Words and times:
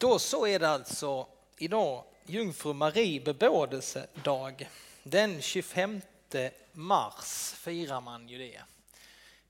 Då 0.00 0.18
så 0.18 0.46
är 0.46 0.58
det 0.58 0.68
alltså 0.68 1.26
idag 1.58 2.04
Jungfru 2.26 2.72
Marie 2.72 3.20
bebådelsedag. 3.20 4.68
Den 5.02 5.42
25 5.42 6.00
mars 6.72 7.52
firar 7.56 8.00
man 8.00 8.28
ju 8.28 8.38
det. 8.38 8.60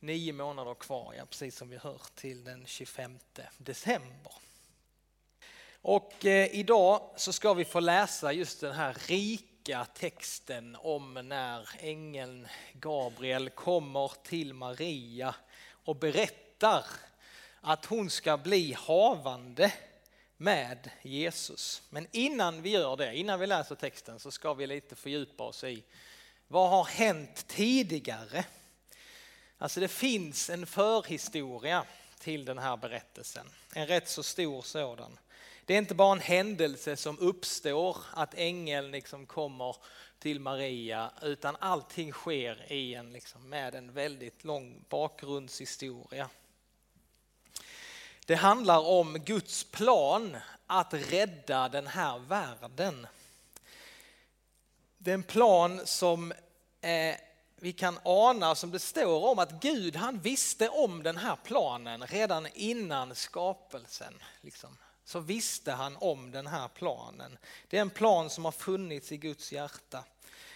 Nio 0.00 0.32
månader 0.32 0.74
kvar, 0.74 1.14
ja, 1.18 1.26
precis 1.26 1.56
som 1.56 1.68
vi 1.68 1.76
hör, 1.76 2.00
till 2.14 2.44
den 2.44 2.66
25 2.66 3.18
december. 3.58 4.32
Och 5.82 6.26
eh, 6.26 6.54
idag 6.54 7.10
så 7.16 7.32
ska 7.32 7.54
vi 7.54 7.64
få 7.64 7.80
läsa 7.80 8.32
just 8.32 8.60
den 8.60 8.74
här 8.74 8.96
rika 9.06 9.84
texten 9.84 10.76
om 10.80 11.14
när 11.14 11.68
ängeln 11.78 12.48
Gabriel 12.72 13.50
kommer 13.50 14.12
till 14.22 14.54
Maria 14.54 15.34
och 15.84 15.96
berättar 15.96 16.84
att 17.60 17.84
hon 17.84 18.10
ska 18.10 18.36
bli 18.36 18.72
havande 18.78 19.72
med 20.40 20.90
Jesus. 21.02 21.82
Men 21.90 22.06
innan 22.12 22.62
vi 22.62 22.70
gör 22.70 22.96
det, 22.96 23.16
innan 23.16 23.40
vi 23.40 23.46
läser 23.46 23.74
texten 23.74 24.18
så 24.18 24.30
ska 24.30 24.54
vi 24.54 24.66
lite 24.66 24.96
fördjupa 24.96 25.44
oss 25.44 25.64
i 25.64 25.84
vad 26.48 26.70
har 26.70 26.84
hänt 26.84 27.46
tidigare? 27.46 28.44
Alltså 29.58 29.80
det 29.80 29.88
finns 29.88 30.50
en 30.50 30.66
förhistoria 30.66 31.84
till 32.18 32.44
den 32.44 32.58
här 32.58 32.76
berättelsen, 32.76 33.46
en 33.74 33.86
rätt 33.86 34.08
så 34.08 34.22
stor 34.22 34.62
sådan. 34.62 35.18
Det 35.64 35.74
är 35.74 35.78
inte 35.78 35.94
bara 35.94 36.12
en 36.12 36.20
händelse 36.20 36.96
som 36.96 37.18
uppstår, 37.18 37.96
att 38.12 38.34
ängeln 38.34 38.90
liksom 38.90 39.26
kommer 39.26 39.76
till 40.18 40.40
Maria, 40.40 41.10
utan 41.22 41.56
allting 41.60 42.12
sker 42.12 42.72
i 42.72 42.94
en, 42.94 43.12
liksom, 43.12 43.48
med 43.48 43.74
en 43.74 43.92
väldigt 43.92 44.44
lång 44.44 44.84
bakgrundshistoria. 44.88 46.30
Det 48.30 48.36
handlar 48.36 48.78
om 48.78 49.18
Guds 49.18 49.64
plan 49.64 50.36
att 50.66 50.94
rädda 50.94 51.68
den 51.68 51.86
här 51.86 52.18
världen. 52.18 53.06
Det 54.98 55.10
är 55.10 55.14
en 55.14 55.22
plan 55.22 55.80
som 55.84 56.32
eh, 56.80 57.14
vi 57.56 57.72
kan 57.72 57.98
ana, 58.02 58.54
som 58.54 58.70
det 58.70 58.78
står 58.78 59.24
om, 59.24 59.38
att 59.38 59.62
Gud 59.62 59.96
han 59.96 60.20
visste 60.20 60.68
om 60.68 61.02
den 61.02 61.16
här 61.16 61.36
planen 61.44 62.06
redan 62.06 62.46
innan 62.54 63.14
skapelsen. 63.14 64.14
Liksom. 64.40 64.76
Så 65.04 65.20
visste 65.20 65.72
han 65.72 65.96
om 65.96 66.30
den 66.30 66.46
här 66.46 66.68
planen. 66.68 67.38
Det 67.68 67.76
är 67.76 67.82
en 67.82 67.90
plan 67.90 68.30
som 68.30 68.44
har 68.44 68.52
funnits 68.52 69.12
i 69.12 69.16
Guds 69.16 69.52
hjärta. 69.52 70.04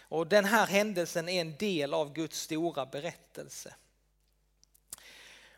Och 0.00 0.26
den 0.26 0.44
här 0.44 0.66
händelsen 0.66 1.28
är 1.28 1.40
en 1.40 1.56
del 1.56 1.94
av 1.94 2.12
Guds 2.12 2.40
stora 2.40 2.86
berättelse. 2.86 3.74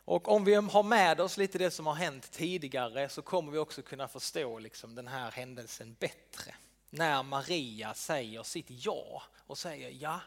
Och 0.07 0.29
om 0.29 0.45
vi 0.45 0.55
har 0.55 0.83
med 0.83 1.21
oss 1.21 1.37
lite 1.37 1.59
det 1.59 1.71
som 1.71 1.87
har 1.87 1.95
hänt 1.95 2.31
tidigare 2.31 3.09
så 3.09 3.23
kommer 3.23 3.53
vi 3.53 3.59
också 3.59 3.83
kunna 3.83 4.09
förstå 4.09 4.59
liksom 4.59 4.95
den 4.95 5.09
här 5.09 5.31
händelsen 5.31 5.97
bättre. 5.99 6.55
När 6.91 7.23
Maria 7.23 7.95
säger 7.95 8.43
sitt 8.43 8.67
ja 8.69 9.23
och 9.47 9.59
säger 9.59 9.91
ja, 10.01 10.21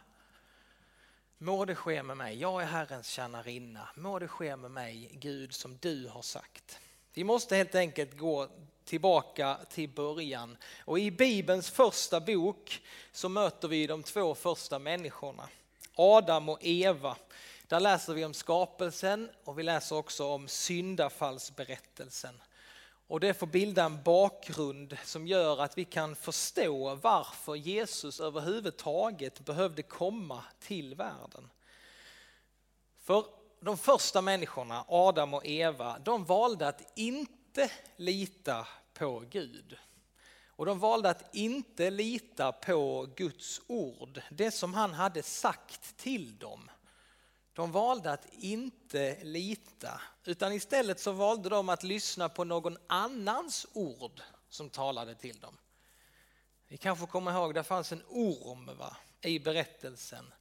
må 1.37 1.65
det 1.65 1.75
ske 1.75 2.03
med 2.03 2.17
mig, 2.17 2.39
jag 2.39 2.61
är 2.61 2.65
Herrens 2.65 3.07
tjänarinna, 3.07 3.89
må 3.95 4.19
det 4.19 4.27
ske 4.27 4.55
med 4.55 4.71
mig 4.71 5.09
Gud 5.13 5.53
som 5.53 5.77
du 5.77 6.07
har 6.07 6.21
sagt. 6.21 6.79
Vi 7.13 7.23
måste 7.23 7.55
helt 7.55 7.75
enkelt 7.75 8.17
gå 8.17 8.47
tillbaka 8.85 9.57
till 9.69 9.89
början 9.89 10.57
och 10.85 10.99
i 10.99 11.11
Bibelns 11.11 11.69
första 11.69 12.21
bok 12.21 12.81
så 13.11 13.29
möter 13.29 13.67
vi 13.67 13.87
de 13.87 14.03
två 14.03 14.35
första 14.35 14.79
människorna, 14.79 15.49
Adam 15.95 16.49
och 16.49 16.59
Eva 16.61 17.17
där 17.69 17.79
läser 17.79 18.13
vi 18.13 18.25
om 18.25 18.33
skapelsen 18.33 19.29
och 19.43 19.59
vi 19.59 19.63
läser 19.63 19.95
också 19.95 20.27
om 20.27 20.47
syndafallsberättelsen. 20.47 22.41
Och 23.07 23.19
det 23.19 23.33
får 23.33 23.47
bilda 23.47 23.83
en 23.83 24.03
bakgrund 24.03 24.97
som 25.05 25.27
gör 25.27 25.61
att 25.61 25.77
vi 25.77 25.85
kan 25.85 26.15
förstå 26.15 26.95
varför 26.95 27.55
Jesus 27.55 28.19
överhuvudtaget 28.19 29.45
behövde 29.45 29.81
komma 29.81 30.43
till 30.59 30.95
världen. 30.95 31.49
För 33.03 33.25
de 33.59 33.77
första 33.77 34.21
människorna, 34.21 34.85
Adam 34.87 35.33
och 35.33 35.45
Eva, 35.45 35.99
de 35.99 36.25
valde 36.25 36.67
att 36.67 36.91
inte 36.95 37.71
lita 37.95 38.67
på 38.93 39.23
Gud. 39.29 39.77
Och 40.47 40.65
de 40.65 40.79
valde 40.79 41.09
att 41.09 41.35
inte 41.35 41.89
lita 41.89 42.51
på 42.51 43.07
Guds 43.15 43.61
ord, 43.67 44.21
det 44.31 44.51
som 44.51 44.73
han 44.73 44.93
hade 44.93 45.23
sagt 45.23 45.97
till 45.97 46.37
dem. 46.37 46.69
De 47.59 47.71
valde 47.71 48.11
att 48.11 48.33
inte 48.33 49.17
lita, 49.23 50.01
utan 50.25 50.53
istället 50.53 50.99
så 50.99 51.11
valde 51.11 51.49
de 51.49 51.69
att 51.69 51.83
lyssna 51.83 52.29
på 52.29 52.43
någon 52.43 52.77
annans 52.87 53.67
ord 53.73 54.21
som 54.49 54.69
talade 54.69 55.15
till 55.15 55.39
dem. 55.39 55.57
Vi 56.67 56.77
kanske 56.77 57.05
kommer 57.05 57.31
ihåg, 57.31 57.53
det 57.53 57.63
fanns 57.63 57.91
en 57.91 58.03
orm 58.09 58.77
va, 58.77 58.97
i 59.21 59.39
berättelsen. 59.39 60.33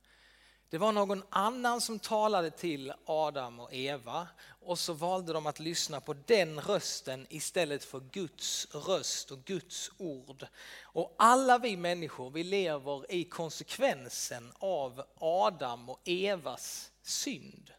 Det 0.69 0.79
var 0.79 0.93
någon 0.93 1.23
annan 1.31 1.81
som 1.81 1.99
talade 1.99 2.51
till 2.51 2.93
Adam 3.05 3.61
och 3.61 3.75
Eva 3.75 4.29
och 4.61 4.79
så 4.79 4.93
valde 4.93 5.33
de 5.33 5.47
att 5.47 5.61
lyssna 5.61 6.01
på 6.01 6.15
den 6.27 6.61
rösten 6.61 7.27
istället 7.31 7.85
för 7.85 8.01
Guds 8.01 8.75
röst 8.75 9.31
och 9.31 9.45
Guds 9.45 9.91
ord. 9.99 10.47
Och 10.83 11.15
alla 11.19 11.59
vi 11.59 11.77
människor, 11.77 12.31
vi 12.31 12.45
lever 12.45 13.13
i 13.13 13.25
konsekvensen 13.25 14.53
av 14.59 15.05
Adam 15.19 15.89
och 15.89 16.01
Evas 16.05 16.91
synd. 17.09 17.73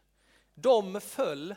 De 0.54 1.00
föll 1.00 1.54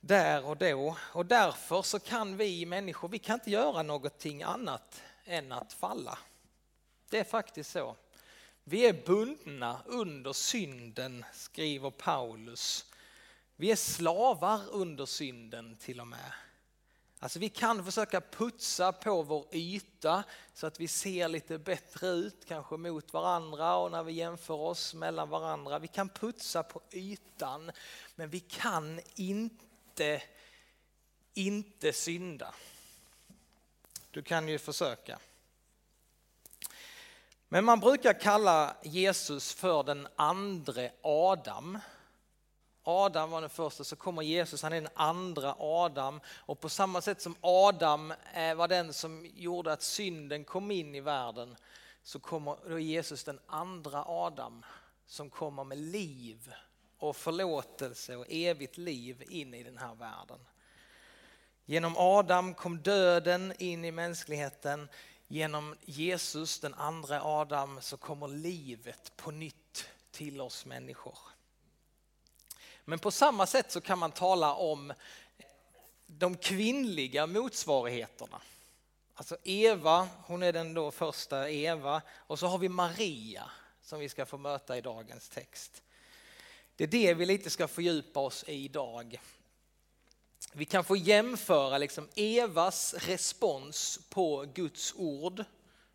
där 0.00 0.44
och 0.44 0.56
då 0.56 0.96
och 1.00 1.26
därför 1.26 1.82
så 1.82 1.98
kan 1.98 2.36
vi 2.36 2.66
människor, 2.66 3.08
vi 3.08 3.18
kan 3.18 3.34
inte 3.34 3.50
göra 3.50 3.82
någonting 3.82 4.42
annat 4.42 5.02
än 5.24 5.52
att 5.52 5.72
falla. 5.72 6.18
Det 7.10 7.18
är 7.18 7.24
faktiskt 7.24 7.70
så. 7.70 7.96
Vi 8.64 8.86
är 8.86 9.06
bundna 9.06 9.82
under 9.86 10.32
synden, 10.32 11.24
skriver 11.32 11.90
Paulus. 11.90 12.86
Vi 13.56 13.70
är 13.70 13.76
slavar 13.76 14.60
under 14.70 15.06
synden 15.06 15.76
till 15.76 16.00
och 16.00 16.06
med. 16.06 16.32
Alltså 17.22 17.38
vi 17.38 17.48
kan 17.48 17.84
försöka 17.84 18.20
putsa 18.20 18.92
på 18.92 19.22
vår 19.22 19.46
yta 19.52 20.24
så 20.54 20.66
att 20.66 20.80
vi 20.80 20.88
ser 20.88 21.28
lite 21.28 21.58
bättre 21.58 22.08
ut, 22.08 22.44
kanske 22.48 22.76
mot 22.76 23.12
varandra 23.12 23.76
och 23.76 23.90
när 23.90 24.02
vi 24.02 24.12
jämför 24.12 24.54
oss 24.54 24.94
mellan 24.94 25.28
varandra. 25.28 25.78
Vi 25.78 25.88
kan 25.88 26.08
putsa 26.08 26.62
på 26.62 26.80
ytan, 26.90 27.70
men 28.14 28.30
vi 28.30 28.40
kan 28.40 29.00
inte, 29.14 30.22
inte 31.34 31.92
synda. 31.92 32.54
Du 34.10 34.22
kan 34.22 34.48
ju 34.48 34.58
försöka. 34.58 35.18
Men 37.48 37.64
man 37.64 37.80
brukar 37.80 38.20
kalla 38.20 38.76
Jesus 38.82 39.52
för 39.52 39.82
den 39.82 40.08
andre 40.16 40.92
Adam. 41.02 41.78
Adam 42.84 43.30
var 43.30 43.40
den 43.40 43.50
första, 43.50 43.84
så 43.84 43.96
kommer 43.96 44.22
Jesus, 44.22 44.62
han 44.62 44.72
är 44.72 44.80
den 44.80 44.90
andra 44.94 45.54
Adam. 45.58 46.20
Och 46.26 46.60
på 46.60 46.68
samma 46.68 47.00
sätt 47.00 47.22
som 47.22 47.36
Adam 47.40 48.14
eh, 48.34 48.54
var 48.54 48.68
den 48.68 48.92
som 48.92 49.26
gjorde 49.34 49.72
att 49.72 49.82
synden 49.82 50.44
kom 50.44 50.70
in 50.70 50.94
i 50.94 51.00
världen, 51.00 51.56
så 52.02 52.20
kommer 52.20 52.56
då 52.68 52.78
Jesus 52.78 53.24
den 53.24 53.40
andra 53.46 54.04
Adam 54.06 54.64
som 55.06 55.30
kommer 55.30 55.64
med 55.64 55.78
liv 55.78 56.52
och 56.98 57.16
förlåtelse 57.16 58.16
och 58.16 58.26
evigt 58.28 58.78
liv 58.78 59.24
in 59.28 59.54
i 59.54 59.62
den 59.62 59.78
här 59.78 59.94
världen. 59.94 60.40
Genom 61.64 61.94
Adam 61.96 62.54
kom 62.54 62.82
döden 62.82 63.52
in 63.58 63.84
i 63.84 63.90
mänskligheten. 63.90 64.88
Genom 65.28 65.76
Jesus, 65.80 66.60
den 66.60 66.74
andra 66.74 67.22
Adam, 67.22 67.78
så 67.80 67.96
kommer 67.96 68.28
livet 68.28 69.12
på 69.16 69.30
nytt 69.30 69.88
till 70.10 70.40
oss 70.40 70.66
människor. 70.66 71.18
Men 72.90 72.98
på 72.98 73.10
samma 73.10 73.46
sätt 73.46 73.72
så 73.72 73.80
kan 73.80 73.98
man 73.98 74.12
tala 74.12 74.54
om 74.54 74.92
de 76.06 76.36
kvinnliga 76.36 77.26
motsvarigheterna. 77.26 78.40
Alltså 79.14 79.36
Eva, 79.44 80.08
hon 80.26 80.42
är 80.42 80.52
den 80.52 80.74
då 80.74 80.90
första 80.90 81.50
Eva 81.50 82.02
och 82.10 82.38
så 82.38 82.46
har 82.46 82.58
vi 82.58 82.68
Maria 82.68 83.50
som 83.82 84.00
vi 84.00 84.08
ska 84.08 84.26
få 84.26 84.38
möta 84.38 84.78
i 84.78 84.80
dagens 84.80 85.28
text. 85.28 85.82
Det 86.76 86.84
är 86.84 86.88
det 86.88 87.14
vi 87.14 87.26
lite 87.26 87.50
ska 87.50 87.68
fördjupa 87.68 88.20
oss 88.20 88.44
i 88.46 88.52
idag. 88.52 89.20
Vi 90.52 90.64
kan 90.64 90.84
få 90.84 90.96
jämföra 90.96 91.78
liksom 91.78 92.08
Evas 92.14 92.94
respons 92.94 94.00
på 94.08 94.44
Guds 94.54 94.94
ord 94.96 95.44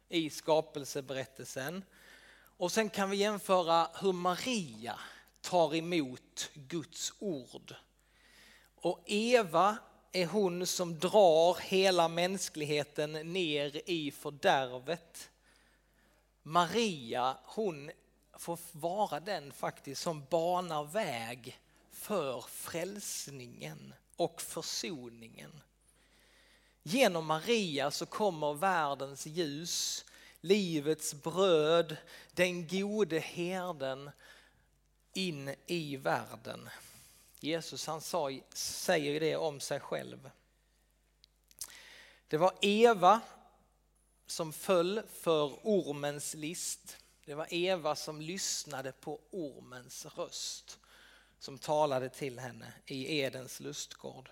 i 0.10 0.30
skapelseberättelsen 0.30 1.84
och 2.58 2.72
sen 2.72 2.90
kan 2.90 3.10
vi 3.10 3.18
jämföra 3.18 3.90
hur 4.02 4.14
Maria 4.14 5.00
tar 5.45 5.75
emot 5.75 6.50
Guds 6.53 7.13
ord. 7.19 7.75
Och 8.75 9.03
Eva 9.06 9.77
är 10.12 10.25
hon 10.25 10.68
som 10.68 11.00
drar 11.00 11.57
hela 11.62 12.07
mänskligheten 12.07 13.12
ner 13.12 13.81
i 13.86 14.12
fördärvet. 14.12 15.30
Maria, 16.44 17.38
hon 17.44 17.92
får 18.38 18.59
vara 18.71 19.19
den 19.19 19.51
faktiskt 19.51 20.01
som 20.01 20.25
banar 20.30 20.83
väg 20.83 21.59
för 21.92 22.42
frälsningen 22.42 23.94
och 24.15 24.42
försoningen. 24.42 25.62
Genom 26.83 27.25
Maria 27.25 27.92
så 27.92 28.06
kommer 28.06 28.53
världens 28.53 29.25
ljus, 29.25 30.06
livets 30.42 31.13
bröd, 31.13 31.97
den 32.33 32.68
gode 32.68 33.19
herden 33.19 34.12
in 35.18 35.56
i 35.66 35.98
världen. 35.98 36.70
Jesus 37.40 37.88
han 37.88 38.02
sa, 38.02 38.32
säger 38.54 39.20
det 39.20 39.36
om 39.36 39.60
sig 39.60 39.80
själv. 39.80 40.30
Det 42.28 42.38
var 42.38 42.54
Eva 42.62 43.22
som 44.28 44.54
föll 44.54 45.02
för 45.12 45.60
ormens 45.64 46.34
list. 46.34 46.98
Det 47.26 47.36
var 47.36 47.48
Eva 47.54 47.96
som 47.96 48.22
lyssnade 48.22 48.92
på 48.92 49.20
ormens 49.32 50.06
röst 50.06 50.80
som 51.40 51.58
talade 51.58 52.10
till 52.10 52.40
henne 52.40 52.74
i 52.86 53.20
Edens 53.20 53.60
lustgård. 53.60 54.30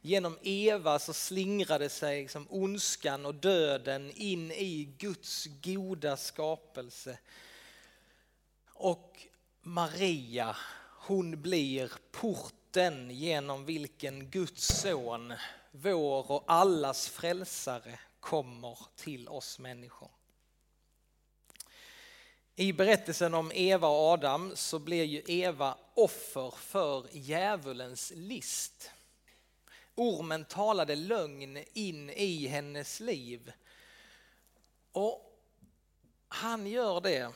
Genom 0.00 0.38
Eva 0.42 0.98
så 0.98 1.12
slingrade 1.12 1.88
sig 1.88 2.22
liksom 2.22 2.46
ondskan 2.50 3.26
och 3.26 3.34
döden 3.34 4.10
in 4.10 4.52
i 4.52 4.94
Guds 4.98 5.46
goda 5.62 6.16
skapelse. 6.16 7.18
Och 8.66 9.26
Maria, 9.66 10.56
hon 10.98 11.42
blir 11.42 11.92
porten 12.10 13.10
genom 13.10 13.64
vilken 13.64 14.30
Guds 14.30 14.80
son, 14.80 15.32
vår 15.70 16.30
och 16.30 16.44
allas 16.46 17.08
frälsare, 17.08 17.98
kommer 18.20 18.78
till 18.96 19.28
oss 19.28 19.58
människor. 19.58 20.10
I 22.54 22.72
berättelsen 22.72 23.34
om 23.34 23.52
Eva 23.54 23.88
och 23.88 24.12
Adam 24.12 24.52
så 24.56 24.78
blir 24.78 25.04
ju 25.04 25.22
Eva 25.26 25.78
offer 25.94 26.50
för 26.50 27.06
djävulens 27.12 28.12
list. 28.16 28.90
Ormen 29.94 30.44
talade 30.44 30.96
lögn 30.96 31.64
in 31.72 32.10
i 32.10 32.46
hennes 32.46 33.00
liv. 33.00 33.52
Och 34.92 35.40
han 36.28 36.66
gör 36.66 37.00
det 37.00 37.32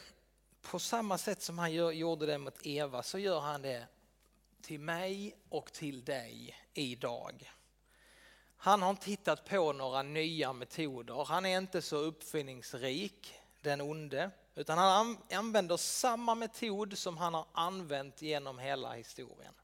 på 0.70 0.78
samma 0.78 1.18
sätt 1.18 1.42
som 1.42 1.58
han 1.58 1.72
gjorde 1.72 2.26
det 2.26 2.38
mot 2.38 2.66
Eva 2.66 3.02
så 3.02 3.18
gör 3.18 3.40
han 3.40 3.62
det 3.62 3.86
till 4.62 4.80
mig 4.80 5.36
och 5.48 5.72
till 5.72 6.04
dig 6.04 6.56
idag. 6.74 7.52
Han 8.56 8.82
har 8.82 8.90
inte 8.90 9.10
hittat 9.10 9.44
på 9.44 9.72
några 9.72 10.02
nya 10.02 10.52
metoder. 10.52 11.24
Han 11.24 11.46
är 11.46 11.58
inte 11.58 11.82
så 11.82 11.96
uppfinningsrik, 11.96 13.34
den 13.62 13.80
onde, 13.80 14.30
utan 14.54 14.78
han 14.78 15.16
använder 15.30 15.76
samma 15.76 16.34
metod 16.34 16.98
som 16.98 17.16
han 17.16 17.34
har 17.34 17.46
använt 17.52 18.22
genom 18.22 18.58
hela 18.58 18.92
historien. 18.92 19.54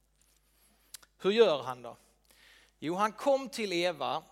Hur 1.19 1.31
gör 1.31 1.63
han 1.63 1.83
då? 1.83 1.97
Jo, 2.79 2.95
han 2.95 3.13
kom 3.13 3.49
till 3.49 3.73
Eva. 3.73 4.23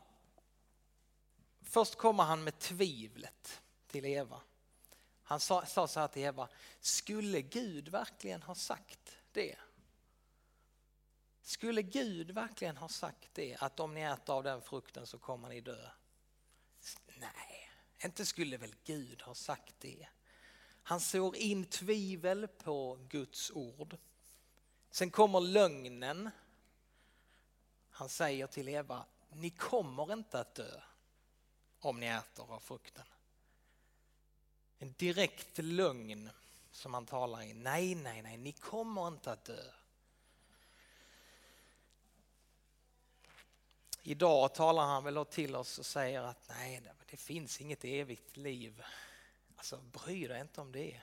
Först 1.63 1.97
kommer 1.97 2.23
han 2.23 2.45
med 2.45 2.59
tvivlet 2.59 3.63
till 3.87 4.05
Eva. 4.05 4.41
Han 5.32 5.40
sa, 5.40 5.67
sa 5.67 5.88
så 5.88 6.00
här 6.00 6.08
till 6.08 6.23
Eva, 6.23 6.49
skulle 6.81 7.43
Gud 7.43 7.88
verkligen 7.88 8.43
ha 8.43 8.55
sagt 8.55 9.17
det? 9.32 9.56
Skulle 11.43 11.82
Gud 11.82 12.31
verkligen 12.31 12.76
ha 12.76 12.88
sagt 12.88 13.29
det, 13.32 13.56
att 13.61 13.81
om 13.81 13.94
ni 13.94 14.00
äter 14.00 14.34
av 14.34 14.43
den 14.43 14.62
frukten 14.62 15.06
så 15.06 15.19
kommer 15.19 15.49
ni 15.49 15.61
dö? 15.61 15.90
Nej, 17.17 17.70
inte 18.05 18.26
skulle 18.26 18.56
väl 18.56 18.75
Gud 18.84 19.23
ha 19.23 19.34
sagt 19.34 19.75
det. 19.79 20.08
Han 20.82 21.00
sår 21.00 21.37
in 21.37 21.64
tvivel 21.64 22.49
på 22.49 22.99
Guds 23.08 23.50
ord. 23.50 23.96
Sen 24.90 25.11
kommer 25.11 25.40
lögnen. 25.40 26.31
Han 27.90 28.08
säger 28.08 28.46
till 28.46 28.69
Eva, 28.69 29.06
ni 29.31 29.50
kommer 29.50 30.12
inte 30.12 30.40
att 30.40 30.55
dö 30.55 30.81
om 31.81 32.00
ni 32.00 32.06
äter 32.06 32.52
av 32.52 32.61
frukten. 32.61 33.06
En 34.82 34.94
direkt 34.99 35.58
lögn 35.58 36.31
som 36.73 36.94
han 36.94 37.06
talar 37.06 37.43
i. 37.43 37.55
Nej, 37.55 37.94
nej, 37.94 38.23
nej, 38.23 38.37
ni 38.37 38.52
kommer 38.52 39.08
inte 39.08 39.32
att 39.32 39.44
dö. 39.44 39.73
Idag 44.02 44.55
talar 44.55 44.87
han 44.87 45.05
väl 45.05 45.26
till 45.26 45.56
oss 45.56 45.79
och 45.79 45.87
säger 45.87 46.23
att 46.23 46.49
nej, 46.49 46.82
det 47.11 47.17
finns 47.17 47.61
inget 47.61 47.84
evigt 47.84 48.37
liv. 48.37 48.82
Alltså 49.56 49.76
bry 49.76 50.26
dig 50.26 50.40
inte 50.40 50.61
om 50.61 50.73
det. 50.73 51.00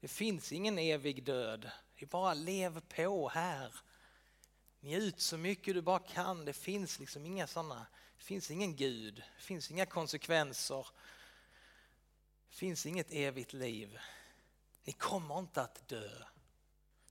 Det 0.00 0.08
finns 0.08 0.52
ingen 0.52 0.78
evig 0.78 1.24
död. 1.24 1.70
Det 1.98 2.04
är 2.04 2.08
bara 2.08 2.34
lev 2.34 2.80
på 2.80 3.28
här. 3.28 3.74
Njut 4.80 5.20
så 5.20 5.36
mycket 5.36 5.74
du 5.74 5.82
bara 5.82 5.98
kan. 5.98 6.44
Det 6.44 6.52
finns 6.52 6.98
liksom 6.98 7.26
inga 7.26 7.46
sådana, 7.46 7.86
det 8.18 8.24
finns 8.24 8.50
ingen 8.50 8.76
Gud, 8.76 9.14
det 9.14 9.42
finns 9.42 9.70
inga 9.70 9.86
konsekvenser. 9.86 10.86
Det 12.56 12.60
finns 12.60 12.86
inget 12.86 13.12
evigt 13.12 13.52
liv. 13.52 13.98
Ni 14.84 14.92
kommer 14.92 15.38
inte 15.38 15.62
att 15.62 15.88
dö. 15.88 16.10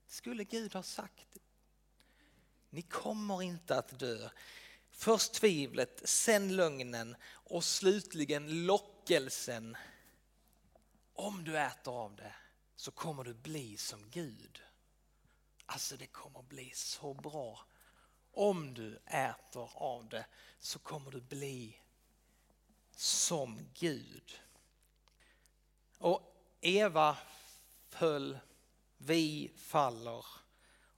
Skulle 0.07 0.44
Gud 0.44 0.74
ha 0.74 0.83
sagt. 0.83 1.38
Ni 2.69 2.81
kommer 2.81 3.42
inte 3.42 3.77
att 3.77 4.00
dö. 4.00 4.30
Först 4.92 5.33
tvivlet, 5.33 6.01
sen 6.09 6.56
lögnen 6.56 7.15
och 7.27 7.63
slutligen 7.63 8.65
lockelsen. 8.65 9.77
Om 11.13 11.44
du 11.44 11.57
äter 11.57 11.94
av 11.94 12.15
det 12.15 12.36
så 12.75 12.92
kommer 12.92 13.24
du 13.24 13.33
bli 13.33 13.77
som 13.77 14.09
Gud. 14.09 14.62
Alltså 15.65 15.97
det 15.97 16.07
kommer 16.07 16.42
bli 16.42 16.71
så 16.75 17.13
bra. 17.13 17.59
Om 18.31 18.74
du 18.74 18.95
äter 19.06 19.69
av 19.74 20.09
det 20.09 20.25
så 20.59 20.80
kommer 20.80 21.12
du 21.12 21.21
bli 21.21 21.81
som 22.95 23.59
Gud. 23.74 24.39
Och 25.97 26.21
Eva 26.62 27.18
föll, 27.89 28.38
vi 28.97 29.51
faller. 29.57 30.25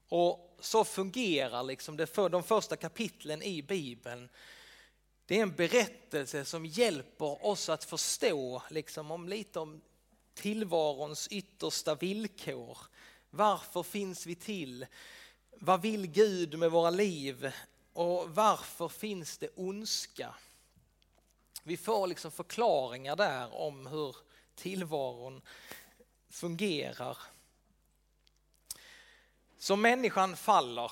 Och 0.10 0.58
så 0.60 0.84
fungerar 0.84 1.64
liksom 1.64 1.98
det 1.98 2.08
för 2.08 2.30
de 2.30 2.44
första 2.44 2.76
kapitlen 2.76 3.44
i 3.44 3.62
Bibeln. 3.62 4.30
Det 5.26 5.38
är 5.38 5.42
en 5.42 5.56
berättelse 5.56 6.46
som 6.46 6.66
hjälper 6.66 7.46
oss 7.46 7.70
att 7.70 7.84
förstå 7.84 8.64
liksom 8.70 9.12
om 9.12 9.30
lite 9.30 9.60
om 9.60 9.82
tillvarons 10.34 11.28
yttersta 11.28 11.96
villkor. 11.96 12.78
Varför 13.30 13.84
finns 13.84 14.26
vi 14.26 14.36
till? 14.36 14.86
Vad 15.52 15.82
vill 15.82 16.08
Gud 16.08 16.60
med 16.60 16.72
våra 16.72 16.90
liv? 16.90 17.52
Och 17.94 18.36
varför 18.36 18.88
finns 18.88 19.38
det 19.38 19.50
ondska? 19.56 20.36
Vi 21.64 21.78
får 21.78 22.08
liksom 22.08 22.32
förklaringar 22.32 23.16
där 23.16 23.56
om 23.56 23.88
hur 23.88 24.16
tillvaron 24.58 25.42
fungerar. 26.30 27.18
Så 29.58 29.76
människan 29.76 30.36
faller. 30.36 30.92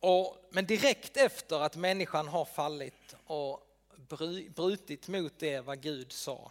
Och, 0.00 0.48
men 0.50 0.66
direkt 0.66 1.16
efter 1.16 1.60
att 1.60 1.76
människan 1.76 2.28
har 2.28 2.44
fallit 2.44 3.16
och 3.24 3.66
brutit 4.54 5.08
mot 5.08 5.38
det 5.38 5.60
vad 5.60 5.80
Gud 5.80 6.12
sa 6.12 6.50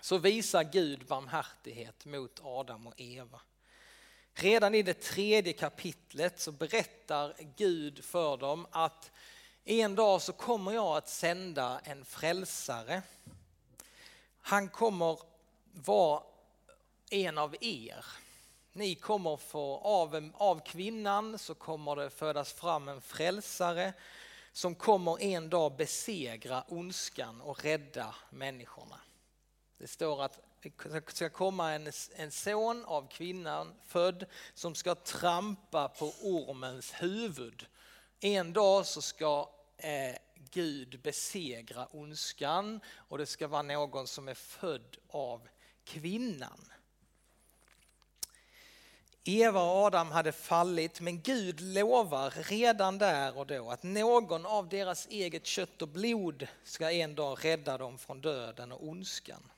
så 0.00 0.18
visar 0.18 0.64
Gud 0.64 1.06
barmhärtighet 1.06 2.04
mot 2.04 2.40
Adam 2.42 2.86
och 2.86 2.94
Eva. 2.96 3.40
Redan 4.34 4.74
i 4.74 4.82
det 4.82 5.00
tredje 5.00 5.52
kapitlet 5.52 6.40
så 6.40 6.52
berättar 6.52 7.34
Gud 7.56 8.04
för 8.04 8.36
dem 8.36 8.66
att 8.70 9.10
en 9.64 9.94
dag 9.94 10.22
så 10.22 10.32
kommer 10.32 10.72
jag 10.72 10.96
att 10.96 11.08
sända 11.08 11.80
en 11.84 12.04
frälsare. 12.04 13.02
Han 14.48 14.68
kommer 14.68 15.18
vara 15.72 16.22
en 17.10 17.38
av 17.38 17.56
er. 17.60 18.04
Ni 18.72 18.94
kommer 18.94 19.36
få, 19.36 19.76
av, 19.76 20.30
av 20.34 20.60
kvinnan 20.66 21.38
så 21.38 21.54
kommer 21.54 21.96
det 21.96 22.10
födas 22.10 22.52
fram 22.52 22.88
en 22.88 23.00
frälsare 23.00 23.92
som 24.52 24.74
kommer 24.74 25.22
en 25.22 25.50
dag 25.50 25.76
besegra 25.76 26.64
ondskan 26.68 27.40
och 27.40 27.64
rädda 27.64 28.14
människorna. 28.30 29.00
Det 29.78 29.88
står 29.88 30.22
att 30.22 30.40
det 30.62 31.10
ska 31.10 31.30
komma 31.30 31.72
en, 31.72 31.92
en 32.16 32.30
son 32.30 32.84
av 32.84 33.08
kvinnan 33.08 33.74
född 33.86 34.26
som 34.54 34.74
ska 34.74 34.94
trampa 34.94 35.88
på 35.88 36.12
ormens 36.22 36.92
huvud. 36.92 37.66
En 38.20 38.52
dag 38.52 38.86
så 38.86 39.02
ska 39.02 39.50
eh, 39.76 40.16
Gud 40.50 41.00
besegra 41.02 41.86
ondskan 41.86 42.80
och 42.94 43.18
det 43.18 43.26
ska 43.26 43.48
vara 43.48 43.62
någon 43.62 44.06
som 44.06 44.28
är 44.28 44.34
född 44.34 44.96
av 45.08 45.48
kvinnan. 45.84 46.72
Eva 49.24 49.62
och 49.62 49.86
Adam 49.86 50.10
hade 50.10 50.32
fallit 50.32 51.00
men 51.00 51.22
Gud 51.22 51.60
lovar 51.60 52.30
redan 52.30 52.98
där 52.98 53.38
och 53.38 53.46
då 53.46 53.70
att 53.70 53.82
någon 53.82 54.46
av 54.46 54.68
deras 54.68 55.06
eget 55.06 55.46
kött 55.46 55.82
och 55.82 55.88
blod 55.88 56.48
ska 56.64 56.92
en 56.92 57.14
dag 57.14 57.44
rädda 57.44 57.78
dem 57.78 57.98
från 57.98 58.20
döden 58.20 58.72
och 58.72 58.88
ondskan. 58.88 59.50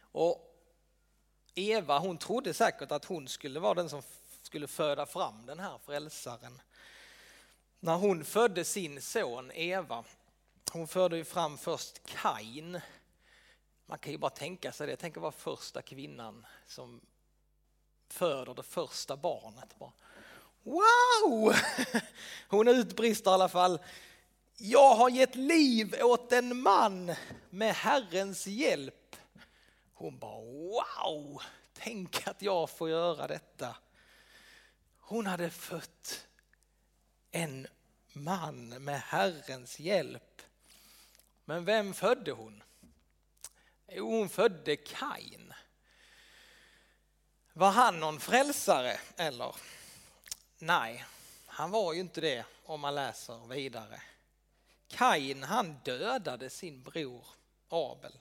Och 0.00 0.48
Eva 1.54 1.98
hon 1.98 2.18
trodde 2.18 2.54
säkert 2.54 2.92
att 2.92 3.04
hon 3.04 3.28
skulle 3.28 3.60
vara 3.60 3.74
den 3.74 3.88
som 3.88 4.02
skulle 4.42 4.66
föda 4.66 5.06
fram 5.06 5.46
den 5.46 5.60
här 5.60 5.78
frälsaren 5.78 6.60
när 7.80 7.96
hon 7.96 8.24
födde 8.24 8.64
sin 8.64 9.02
son 9.02 9.50
Eva, 9.54 10.04
hon 10.72 10.88
förde 10.88 11.16
ju 11.16 11.24
fram 11.24 11.58
först 11.58 12.06
Kain. 12.06 12.80
Man 13.86 13.98
kan 13.98 14.12
ju 14.12 14.18
bara 14.18 14.30
tänka 14.30 14.72
sig 14.72 14.86
det, 14.86 14.96
tänk 14.96 15.16
att 15.16 15.22
vara 15.22 15.32
första 15.32 15.82
kvinnan 15.82 16.46
som 16.66 17.00
föder 18.08 18.54
det 18.54 18.62
första 18.62 19.16
barnet. 19.16 19.78
Bara, 19.78 19.92
wow! 20.62 21.54
Hon 22.48 22.68
utbrister 22.68 23.30
i 23.30 23.34
alla 23.34 23.48
fall, 23.48 23.80
jag 24.56 24.94
har 24.94 25.10
gett 25.10 25.34
liv 25.34 25.94
åt 26.02 26.32
en 26.32 26.60
man 26.62 27.14
med 27.50 27.74
Herrens 27.74 28.46
hjälp. 28.46 29.16
Hon 29.94 30.18
bara 30.18 30.40
wow, 30.40 31.42
tänk 31.72 32.26
att 32.26 32.42
jag 32.42 32.70
får 32.70 32.90
göra 32.90 33.26
detta. 33.26 33.76
Hon 35.00 35.26
hade 35.26 35.50
fött 35.50 36.27
en 37.30 37.66
man 38.12 38.68
med 38.68 39.00
Herrens 39.00 39.80
hjälp. 39.80 40.42
Men 41.44 41.64
vem 41.64 41.94
födde 41.94 42.32
hon? 42.32 42.62
Jo, 43.88 44.10
hon 44.10 44.28
födde 44.28 44.76
Kain. 44.76 45.52
Var 47.52 47.70
han 47.70 48.00
någon 48.00 48.20
frälsare 48.20 49.00
eller? 49.16 49.56
Nej, 50.58 51.04
han 51.46 51.70
var 51.70 51.92
ju 51.92 52.00
inte 52.00 52.20
det 52.20 52.44
om 52.64 52.80
man 52.80 52.94
läser 52.94 53.46
vidare. 53.46 54.02
Kain 54.88 55.42
han 55.42 55.72
dödade 55.84 56.50
sin 56.50 56.82
bror 56.82 57.26
Abel. 57.68 58.12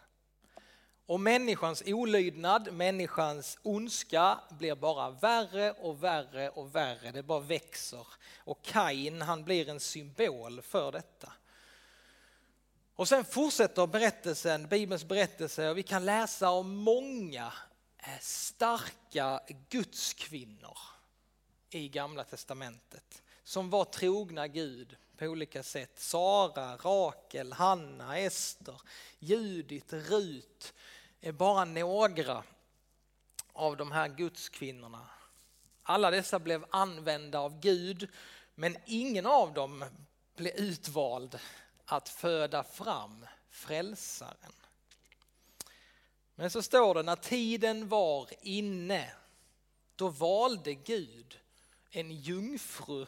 Och 1.08 1.20
människans 1.20 1.84
olydnad, 1.86 2.74
människans 2.74 3.58
ondska 3.62 4.40
blir 4.50 4.76
bara 4.76 5.10
värre 5.10 5.72
och 5.72 6.04
värre 6.04 6.50
och 6.50 6.76
värre. 6.76 7.12
Det 7.12 7.24
bara 7.24 7.40
växer. 7.40 8.08
Och 8.38 8.62
Kain 8.64 9.22
han 9.22 9.44
blir 9.44 9.70
en 9.70 9.80
symbol 9.80 10.62
för 10.62 10.92
detta. 10.92 11.34
Och 12.96 13.08
sen 13.08 13.26
fortsätter 13.26 13.88
berättelsen, 13.88 14.68
Bibelns 14.68 15.06
berättelse 15.06 15.70
och 15.70 15.78
vi 15.78 15.84
kan 15.84 16.06
läsa 16.06 16.50
om 16.50 16.76
många 16.76 17.54
starka 18.22 19.40
gudskvinnor 19.70 20.78
i 21.70 21.90
Gamla 21.90 22.24
Testamentet 22.24 23.24
som 23.44 23.70
var 23.70 23.86
trogna 23.86 24.48
Gud 24.48 24.96
på 25.18 25.26
olika 25.26 25.64
sätt. 25.64 26.00
Sara, 26.00 26.76
Rakel, 26.76 27.54
Hanna, 27.54 28.18
Ester, 28.18 28.82
Judit, 29.20 29.94
Rut 29.94 30.74
är 31.22 31.32
bara 31.32 31.66
några 31.66 32.44
av 33.54 33.78
de 33.78 33.92
här 33.92 34.08
gudskvinnorna. 34.08 35.08
Alla 35.84 36.12
dessa 36.12 36.40
blev 36.40 36.66
använda 36.70 37.40
av 37.40 37.60
Gud 37.60 38.10
men 38.56 38.78
ingen 38.86 39.26
av 39.26 39.54
dem 39.54 39.86
blev 40.36 40.54
utvald 40.56 41.40
att 41.86 42.10
föda 42.10 42.64
fram 42.64 43.26
frälsaren. 43.50 44.54
Men 46.36 46.50
så 46.50 46.62
står 46.62 46.94
det 46.94 47.04
när 47.04 47.16
tiden 47.16 47.88
var 47.88 48.30
inne 48.42 49.14
då 49.96 50.10
valde 50.10 50.74
Gud 50.74 51.40
en 51.90 52.12
jungfru 52.12 53.06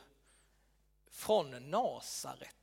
från 1.12 1.70
Nasaret. 1.72 2.59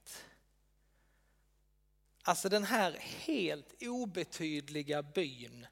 Alltså 2.28 2.48
den 2.48 2.64
här 2.64 2.92
helt 3.00 3.82
obetydliga 3.82 5.02
byn. 5.02 5.66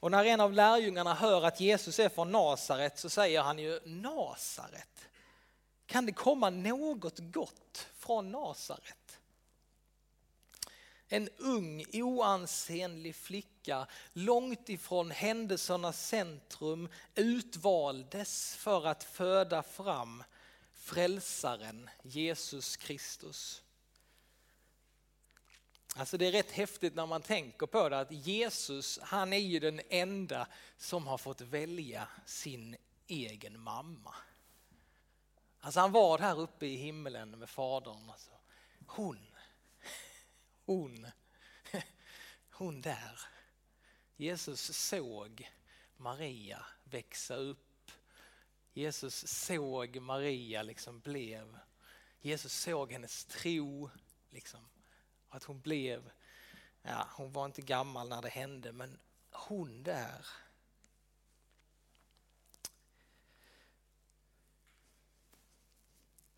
Och 0.00 0.10
när 0.10 0.24
en 0.24 0.40
av 0.40 0.52
lärjungarna 0.52 1.14
hör 1.14 1.42
att 1.42 1.60
Jesus 1.60 1.98
är 1.98 2.08
från 2.08 2.32
Nasaret 2.32 2.98
så 2.98 3.10
säger 3.10 3.42
han 3.42 3.58
ju 3.58 3.80
Nasaret. 3.84 5.08
Kan 5.86 6.06
det 6.06 6.12
komma 6.12 6.50
något 6.50 7.18
gott 7.18 7.86
från 7.96 8.32
Nasaret? 8.32 9.18
En 11.08 11.28
ung 11.38 11.84
oansenlig 11.92 13.16
flicka 13.16 13.86
långt 14.12 14.68
ifrån 14.68 15.10
händelsernas 15.10 16.06
centrum 16.06 16.88
utvaldes 17.14 18.56
för 18.56 18.86
att 18.86 19.04
föda 19.04 19.62
fram 19.62 20.24
frälsaren 20.72 21.90
Jesus 22.02 22.76
Kristus. 22.76 23.62
Alltså 25.96 26.18
det 26.18 26.26
är 26.26 26.32
rätt 26.32 26.50
häftigt 26.50 26.94
när 26.94 27.06
man 27.06 27.22
tänker 27.22 27.66
på 27.66 27.88
det 27.88 27.98
att 27.98 28.12
Jesus 28.12 28.98
han 29.02 29.32
är 29.32 29.38
ju 29.38 29.60
den 29.60 29.80
enda 29.88 30.46
som 30.76 31.06
har 31.06 31.18
fått 31.18 31.40
välja 31.40 32.08
sin 32.26 32.76
egen 33.06 33.60
mamma. 33.60 34.14
Alltså 35.60 35.80
han 35.80 35.92
var 35.92 36.18
här 36.18 36.40
uppe 36.40 36.66
i 36.66 36.76
himlen 36.76 37.38
med 37.38 37.48
fadern. 37.48 38.10
Alltså. 38.10 38.30
Hon, 38.86 39.26
hon, 40.64 41.06
hon 42.50 42.80
där. 42.80 43.20
Jesus 44.16 44.88
såg 44.88 45.50
Maria 45.96 46.66
växa 46.84 47.34
upp. 47.34 47.90
Jesus 48.72 49.28
såg 49.28 49.96
Maria 49.96 50.62
liksom 50.62 51.00
blev. 51.00 51.58
Jesus 52.20 52.52
såg 52.52 52.92
hennes 52.92 53.24
tro. 53.24 53.90
Liksom, 54.30 54.60
att 55.32 55.44
hon 55.44 55.60
blev, 55.60 56.10
ja 56.82 57.08
hon 57.10 57.32
var 57.32 57.44
inte 57.44 57.62
gammal 57.62 58.08
när 58.08 58.22
det 58.22 58.28
hände 58.28 58.72
men 58.72 58.98
hon 59.30 59.82
där. 59.82 60.26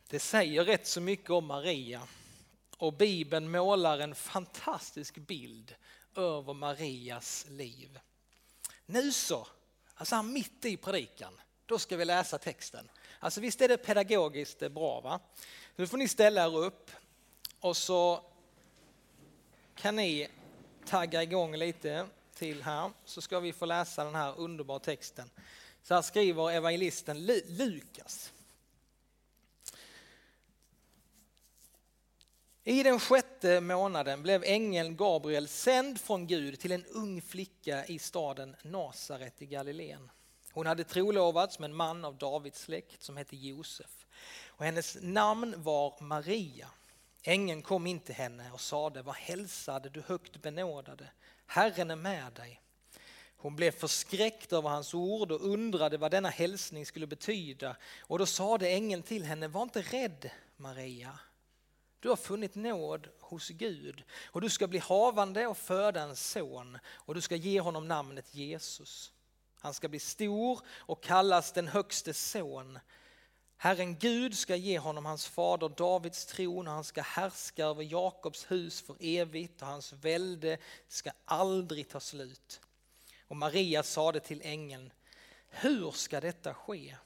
Det 0.08 0.20
säger 0.20 0.64
rätt 0.64 0.86
så 0.86 1.00
mycket 1.00 1.30
om 1.30 1.46
Maria 1.46 2.08
och 2.76 2.92
Bibeln 2.92 3.50
målar 3.50 3.98
en 3.98 4.14
fantastisk 4.14 5.18
bild 5.18 5.74
över 6.16 6.54
Marias 6.54 7.46
liv. 7.48 8.00
Nu 8.86 9.12
så, 9.12 9.46
alltså 9.94 10.22
mitt 10.22 10.64
i 10.64 10.76
predikan, 10.76 11.40
då 11.66 11.78
ska 11.78 11.96
vi 11.96 12.04
läsa 12.04 12.38
texten. 12.38 12.90
Alltså 13.18 13.40
visst 13.40 13.60
är 13.60 13.68
det 13.68 13.76
pedagogiskt 13.76 14.58
bra 14.58 15.00
va? 15.00 15.20
Nu 15.76 15.86
får 15.86 15.98
ni 15.98 16.08
ställa 16.08 16.44
er 16.44 16.56
upp 16.56 16.90
och 17.60 17.76
så 17.76 18.33
kan 19.84 19.96
ni 19.96 20.28
tagga 20.86 21.22
igång 21.22 21.56
lite 21.56 22.06
till 22.34 22.62
här 22.62 22.90
så 23.04 23.20
ska 23.20 23.40
vi 23.40 23.52
få 23.52 23.66
läsa 23.66 24.04
den 24.04 24.14
här 24.14 24.38
underbara 24.38 24.78
texten. 24.78 25.30
Så 25.82 25.94
här 25.94 26.02
skriver 26.02 26.50
evangelisten 26.50 27.26
Lukas. 27.46 28.32
I 32.64 32.82
den 32.82 33.00
sjätte 33.00 33.60
månaden 33.60 34.22
blev 34.22 34.44
ängeln 34.44 34.96
Gabriel 34.96 35.48
sänd 35.48 36.00
från 36.00 36.26
Gud 36.26 36.60
till 36.60 36.72
en 36.72 36.84
ung 36.84 37.22
flicka 37.22 37.86
i 37.86 37.98
staden 37.98 38.56
Nasaret 38.62 39.42
i 39.42 39.46
Galileen. 39.46 40.10
Hon 40.52 40.66
hade 40.66 40.84
trolovats 40.84 41.58
med 41.58 41.70
en 41.70 41.76
man 41.76 42.04
av 42.04 42.18
Davids 42.18 42.60
släkt 42.60 43.02
som 43.02 43.16
hette 43.16 43.36
Josef 43.36 44.06
och 44.46 44.64
hennes 44.64 44.96
namn 45.00 45.54
var 45.56 46.02
Maria. 46.02 46.68
Ängeln 47.26 47.62
kom 47.62 47.86
in 47.86 48.00
till 48.00 48.14
henne 48.14 48.50
och 48.52 48.60
sade, 48.60 49.02
var 49.02 49.12
hälsad 49.12 49.90
du 49.92 50.00
högt 50.00 50.42
benådade, 50.42 51.10
Herren 51.46 51.90
är 51.90 51.96
med 51.96 52.32
dig. 52.32 52.60
Hon 53.36 53.56
blev 53.56 53.70
förskräckt 53.70 54.52
över 54.52 54.68
hans 54.68 54.94
ord 54.94 55.32
och 55.32 55.40
undrade 55.40 55.96
vad 55.96 56.10
denna 56.10 56.28
hälsning 56.28 56.86
skulle 56.86 57.06
betyda 57.06 57.76
och 58.00 58.18
då 58.18 58.26
sade 58.26 58.68
ängeln 58.68 59.02
till 59.02 59.24
henne, 59.24 59.48
var 59.48 59.62
inte 59.62 59.82
rädd 59.82 60.30
Maria. 60.56 61.18
Du 62.00 62.08
har 62.08 62.16
funnit 62.16 62.54
nåd 62.54 63.08
hos 63.20 63.48
Gud 63.48 64.04
och 64.24 64.40
du 64.40 64.50
ska 64.50 64.66
bli 64.66 64.78
havande 64.78 65.46
och 65.46 65.58
föda 65.58 66.00
en 66.00 66.16
son 66.16 66.78
och 66.86 67.14
du 67.14 67.20
ska 67.20 67.36
ge 67.36 67.60
honom 67.60 67.88
namnet 67.88 68.34
Jesus. 68.34 69.12
Han 69.60 69.74
ska 69.74 69.88
bli 69.88 69.98
stor 69.98 70.60
och 70.68 71.02
kallas 71.02 71.52
den 71.52 71.68
högste 71.68 72.14
son. 72.14 72.78
Herren 73.56 73.98
Gud 73.98 74.38
ska 74.38 74.56
ge 74.56 74.78
honom 74.78 75.06
hans 75.06 75.26
fader 75.26 75.68
Davids 75.68 76.26
tron 76.26 76.68
och 76.68 76.74
han 76.74 76.84
ska 76.84 77.02
härska 77.02 77.64
över 77.64 77.82
Jakobs 77.82 78.50
hus 78.50 78.80
för 78.80 78.96
evigt 79.00 79.62
och 79.62 79.68
hans 79.68 79.92
välde 79.92 80.58
ska 80.88 81.10
aldrig 81.24 81.88
ta 81.88 82.00
slut. 82.00 82.60
Och 83.28 83.36
Maria 83.36 83.82
sade 83.82 84.20
till 84.20 84.40
ängeln, 84.44 84.92
hur 85.48 85.90
ska 85.90 86.20
detta 86.20 86.54
ske? 86.54 86.96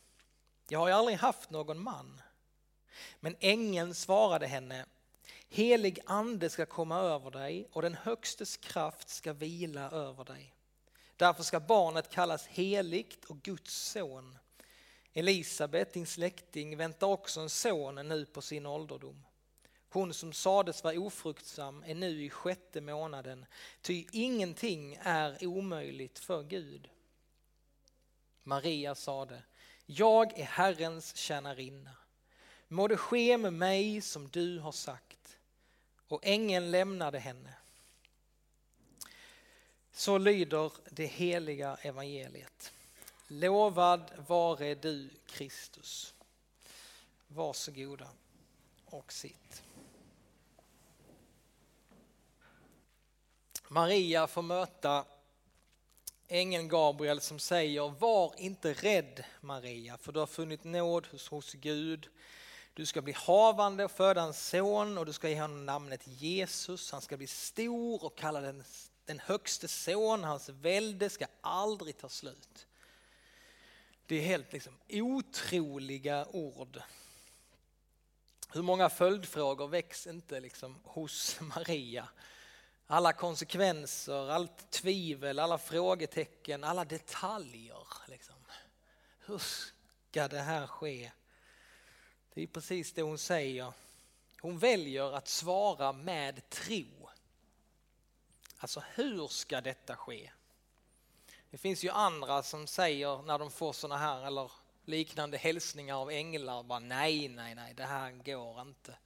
Jag 0.68 0.78
har 0.78 0.88
ju 0.88 0.94
aldrig 0.94 1.18
haft 1.18 1.50
någon 1.50 1.82
man. 1.82 2.22
Men 3.20 3.36
ängeln 3.40 3.94
svarade 3.94 4.46
henne, 4.46 4.86
helig 5.48 5.98
ande 6.06 6.50
ska 6.50 6.66
komma 6.66 6.98
över 6.98 7.30
dig 7.30 7.68
och 7.72 7.82
den 7.82 7.94
högstes 7.94 8.56
kraft 8.56 9.08
ska 9.08 9.32
vila 9.32 9.90
över 9.90 10.24
dig. 10.24 10.54
Därför 11.16 11.42
ska 11.42 11.60
barnet 11.60 12.10
kallas 12.10 12.46
heligt 12.46 13.24
och 13.24 13.42
Guds 13.42 13.74
son. 13.74 14.38
Elisabet, 15.18 15.92
din 15.92 16.06
släkting, 16.06 16.76
väntar 16.76 17.06
också 17.06 17.40
en 17.40 17.50
son 17.50 17.94
nu 17.94 18.26
på 18.26 18.42
sin 18.42 18.66
ålderdom. 18.66 19.24
Hon 19.88 20.14
som 20.14 20.32
sades 20.32 20.84
vara 20.84 21.00
ofruktsam 21.00 21.84
är 21.86 21.94
nu 21.94 22.24
i 22.24 22.30
sjätte 22.30 22.80
månaden, 22.80 23.46
ty 23.80 24.06
ingenting 24.12 24.98
är 25.02 25.46
omöjligt 25.46 26.18
för 26.18 26.42
Gud. 26.42 26.88
Maria 28.42 28.94
sade, 28.94 29.42
jag 29.86 30.38
är 30.38 30.44
Herrens 30.44 31.16
tjänarinna. 31.16 31.96
Må 32.68 32.88
det 32.88 32.96
ske 32.96 33.38
med 33.38 33.52
mig 33.52 34.00
som 34.00 34.28
du 34.28 34.58
har 34.58 34.72
sagt. 34.72 35.36
Och 36.08 36.20
ängeln 36.22 36.70
lämnade 36.70 37.18
henne. 37.18 37.54
Så 39.92 40.18
lyder 40.18 40.72
det 40.90 41.06
heliga 41.06 41.78
evangeliet. 41.82 42.72
Lovad 43.30 44.10
vare 44.26 44.74
du 44.74 45.10
Kristus. 45.26 46.14
Varsågoda 47.26 48.08
och 48.84 49.12
sitt. 49.12 49.62
Maria 53.68 54.26
får 54.26 54.42
möta 54.42 55.04
ängeln 56.28 56.68
Gabriel 56.68 57.20
som 57.20 57.38
säger 57.38 57.88
var 57.88 58.34
inte 58.36 58.72
rädd 58.72 59.24
Maria 59.40 59.98
för 59.98 60.12
du 60.12 60.20
har 60.20 60.26
funnit 60.26 60.64
nåd 60.64 61.06
hos, 61.06 61.28
hos 61.28 61.52
Gud. 61.52 62.08
Du 62.74 62.86
ska 62.86 63.02
bli 63.02 63.12
havande 63.12 63.84
och 63.84 63.90
föda 63.90 64.22
en 64.22 64.34
son 64.34 64.98
och 64.98 65.06
du 65.06 65.12
ska 65.12 65.28
ge 65.28 65.40
honom 65.40 65.66
namnet 65.66 66.06
Jesus. 66.06 66.92
Han 66.92 67.00
ska 67.00 67.16
bli 67.16 67.26
stor 67.26 68.04
och 68.04 68.18
kalla 68.18 68.40
den, 68.40 68.64
den 69.04 69.18
högste 69.18 69.68
son. 69.68 70.24
Hans 70.24 70.48
välde 70.48 71.10
ska 71.10 71.26
aldrig 71.40 71.98
ta 71.98 72.08
slut. 72.08 72.67
Det 74.08 74.16
är 74.16 74.22
helt 74.22 74.52
liksom 74.52 74.78
otroliga 74.88 76.26
ord. 76.26 76.82
Hur 78.52 78.62
många 78.62 78.88
följdfrågor 78.88 79.68
väcks 79.68 80.06
inte 80.06 80.40
liksom 80.40 80.80
hos 80.84 81.40
Maria? 81.40 82.08
Alla 82.86 83.12
konsekvenser, 83.12 84.30
allt 84.30 84.70
tvivel, 84.70 85.38
alla 85.38 85.58
frågetecken, 85.58 86.64
alla 86.64 86.84
detaljer. 86.84 87.86
Liksom. 88.08 88.34
Hur 89.18 89.38
ska 89.38 90.28
det 90.28 90.40
här 90.40 90.66
ske? 90.66 91.10
Det 92.34 92.42
är 92.42 92.46
precis 92.46 92.92
det 92.92 93.02
hon 93.02 93.18
säger. 93.18 93.72
Hon 94.40 94.58
väljer 94.58 95.12
att 95.16 95.28
svara 95.28 95.92
med 95.92 96.48
tro. 96.48 97.08
Alltså 98.58 98.82
hur 98.94 99.28
ska 99.28 99.60
detta 99.60 99.96
ske? 99.96 100.30
Det 101.50 101.58
finns 101.58 101.84
ju 101.84 101.90
andra 101.90 102.42
som 102.42 102.66
säger 102.66 103.22
när 103.22 103.38
de 103.38 103.50
får 103.50 103.72
sådana 103.72 103.96
här 103.96 104.26
eller 104.26 104.50
liknande 104.84 105.36
hälsningar 105.36 105.94
av 105.94 106.10
änglar, 106.10 106.62
bara 106.62 106.78
nej, 106.78 107.28
nej, 107.28 107.54
nej, 107.54 107.74
det 107.74 107.84
här 107.84 108.10
går 108.12 108.60
inte. 108.60 108.98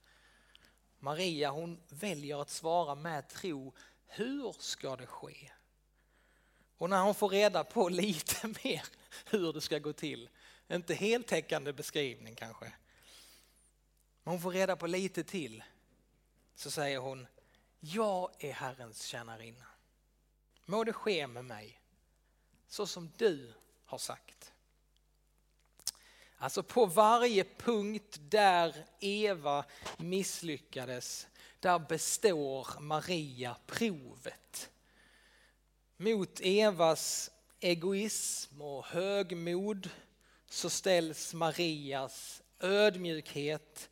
Maria 0.99 1.51
hon 1.51 1.79
väljer 1.89 2.41
att 2.41 2.49
svara 2.49 2.95
med 2.95 3.29
tro, 3.29 3.73
hur 4.07 4.55
ska 4.59 4.95
det 4.95 5.05
ske? 5.05 5.51
Och 6.77 6.89
när 6.89 7.01
hon 7.01 7.15
får 7.15 7.29
reda 7.29 7.63
på 7.63 7.89
lite 8.03 8.47
mer 8.47 8.83
hur 9.25 9.53
det 9.53 9.61
ska 9.61 9.79
gå 9.79 9.93
till, 9.93 10.29
inte 10.67 10.93
heltäckande 10.93 11.73
beskrivning 11.73 12.35
kanske, 12.35 12.73
men 14.23 14.31
hon 14.31 14.41
får 14.41 14.51
reda 14.51 14.75
på 14.75 14.87
lite 14.87 15.23
till, 15.23 15.63
så 16.55 16.71
säger 16.71 16.97
hon, 16.97 17.27
jag 17.79 18.31
är 18.39 18.53
Herrens 18.53 19.03
tjänarinna. 19.05 19.65
Må 20.65 20.83
det 20.83 20.93
ske 20.93 21.27
med 21.27 21.45
mig 21.45 21.79
så 22.73 22.87
som 22.87 23.11
du 23.17 23.53
har 23.85 23.97
sagt. 23.97 24.53
Alltså 26.37 26.63
på 26.63 26.85
varje 26.85 27.43
punkt 27.43 28.17
där 28.21 28.85
Eva 28.99 29.65
misslyckades, 29.97 31.27
där 31.59 31.79
består 31.79 32.67
Maria 32.79 33.57
provet. 33.65 34.69
Mot 35.97 36.39
Evas 36.41 37.31
egoism 37.59 38.61
och 38.61 38.85
högmod 38.85 39.89
så 40.49 40.69
ställs 40.69 41.33
Marias 41.33 42.41
ödmjukhet. 42.59 43.89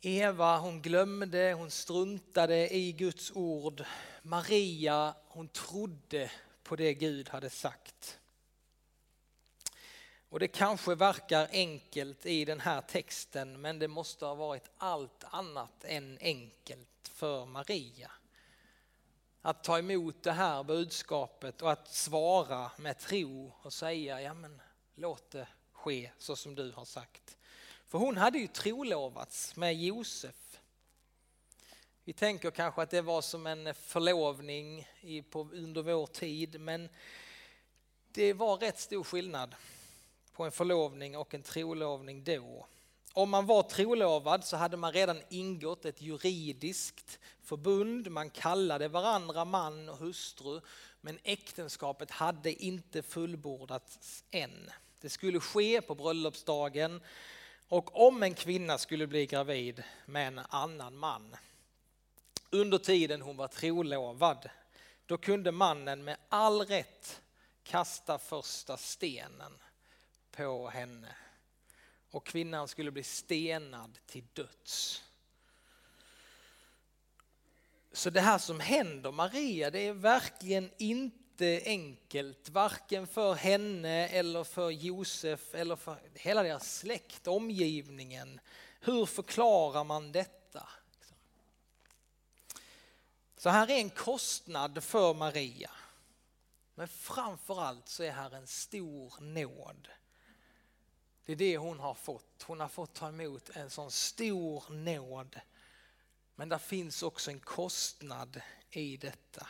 Eva 0.00 0.58
hon 0.58 0.82
glömde, 0.82 1.52
hon 1.52 1.70
struntade 1.70 2.74
i 2.74 2.92
Guds 2.92 3.32
ord. 3.34 3.84
Maria 4.22 5.14
hon 5.28 5.48
trodde 5.48 6.30
på 6.68 6.76
det 6.76 6.94
Gud 6.94 7.28
hade 7.28 7.50
sagt. 7.50 8.18
Och 10.28 10.40
det 10.40 10.48
kanske 10.48 10.94
verkar 10.94 11.48
enkelt 11.52 12.26
i 12.26 12.44
den 12.44 12.60
här 12.60 12.80
texten 12.80 13.60
men 13.60 13.78
det 13.78 13.88
måste 13.88 14.24
ha 14.24 14.34
varit 14.34 14.70
allt 14.76 15.24
annat 15.30 15.84
än 15.84 16.18
enkelt 16.20 16.88
för 17.02 17.46
Maria. 17.46 18.10
Att 19.42 19.64
ta 19.64 19.78
emot 19.78 20.22
det 20.22 20.32
här 20.32 20.64
budskapet 20.64 21.62
och 21.62 21.72
att 21.72 21.94
svara 21.94 22.70
med 22.76 22.98
tro 22.98 23.52
och 23.62 23.72
säga 23.72 24.22
ja 24.22 24.34
men 24.34 24.60
låt 24.94 25.30
det 25.30 25.48
ske 25.72 26.10
så 26.18 26.36
som 26.36 26.54
du 26.54 26.72
har 26.72 26.84
sagt. 26.84 27.36
För 27.86 27.98
hon 27.98 28.16
hade 28.16 28.38
ju 28.38 28.46
trolovats 28.46 29.56
med 29.56 29.74
Josef 29.74 30.47
vi 32.08 32.12
tänker 32.12 32.50
kanske 32.50 32.82
att 32.82 32.90
det 32.90 33.02
var 33.02 33.22
som 33.22 33.46
en 33.46 33.74
förlovning 33.74 34.88
i, 35.00 35.22
på, 35.22 35.48
under 35.52 35.82
vår 35.82 36.06
tid, 36.06 36.60
men 36.60 36.88
det 38.12 38.32
var 38.32 38.56
rätt 38.56 38.78
stor 38.78 39.04
skillnad 39.04 39.54
på 40.32 40.44
en 40.44 40.52
förlovning 40.52 41.16
och 41.16 41.34
en 41.34 41.42
trolovning 41.42 42.24
då. 42.24 42.66
Om 43.12 43.30
man 43.30 43.46
var 43.46 43.62
trolovad 43.62 44.44
så 44.44 44.56
hade 44.56 44.76
man 44.76 44.92
redan 44.92 45.20
ingått 45.28 45.84
ett 45.84 46.02
juridiskt 46.02 47.18
förbund, 47.42 48.10
man 48.10 48.30
kallade 48.30 48.88
varandra 48.88 49.44
man 49.44 49.88
och 49.88 49.98
hustru, 49.98 50.60
men 51.00 51.18
äktenskapet 51.24 52.10
hade 52.10 52.64
inte 52.64 53.02
fullbordats 53.02 54.24
än. 54.30 54.70
Det 55.00 55.08
skulle 55.08 55.40
ske 55.40 55.80
på 55.80 55.94
bröllopsdagen 55.94 57.00
och 57.68 58.06
om 58.06 58.22
en 58.22 58.34
kvinna 58.34 58.78
skulle 58.78 59.06
bli 59.06 59.26
gravid 59.26 59.82
med 60.06 60.26
en 60.26 60.40
annan 60.48 60.96
man 60.96 61.36
under 62.50 62.78
tiden 62.78 63.22
hon 63.22 63.36
var 63.36 63.48
trolovad, 63.48 64.50
då 65.06 65.18
kunde 65.18 65.52
mannen 65.52 66.04
med 66.04 66.16
all 66.28 66.60
rätt 66.66 67.22
kasta 67.62 68.18
första 68.18 68.76
stenen 68.76 69.58
på 70.30 70.68
henne 70.68 71.14
och 72.10 72.26
kvinnan 72.26 72.68
skulle 72.68 72.90
bli 72.90 73.02
stenad 73.02 73.98
till 74.06 74.24
döds. 74.32 75.02
Så 77.92 78.10
det 78.10 78.20
här 78.20 78.38
som 78.38 78.60
händer 78.60 79.12
Maria, 79.12 79.70
det 79.70 79.80
är 79.80 79.92
verkligen 79.92 80.70
inte 80.78 81.62
enkelt, 81.64 82.48
varken 82.48 83.06
för 83.06 83.34
henne 83.34 84.08
eller 84.08 84.44
för 84.44 84.70
Josef 84.70 85.54
eller 85.54 85.76
för 85.76 85.98
hela 86.14 86.42
deras 86.42 86.78
släkt, 86.78 87.26
omgivningen. 87.26 88.40
Hur 88.80 89.06
förklarar 89.06 89.84
man 89.84 90.12
detta? 90.12 90.37
Så 93.38 93.50
här 93.50 93.70
är 93.70 93.78
en 93.78 93.90
kostnad 93.90 94.84
för 94.84 95.14
Maria. 95.14 95.70
Men 96.74 96.88
framför 96.88 97.60
allt 97.60 97.88
så 97.88 98.02
är 98.02 98.10
här 98.10 98.34
en 98.34 98.46
stor 98.46 99.14
nåd. 99.20 99.88
Det 101.24 101.32
är 101.32 101.36
det 101.36 101.56
hon 101.56 101.80
har 101.80 101.94
fått. 101.94 102.42
Hon 102.42 102.60
har 102.60 102.68
fått 102.68 102.94
ta 102.94 103.08
emot 103.08 103.50
en 103.50 103.70
sån 103.70 103.90
stor 103.90 104.64
nåd. 104.70 105.40
Men 106.34 106.48
det 106.48 106.58
finns 106.58 107.02
också 107.02 107.30
en 107.30 107.40
kostnad 107.40 108.40
i 108.70 108.96
detta. 108.96 109.46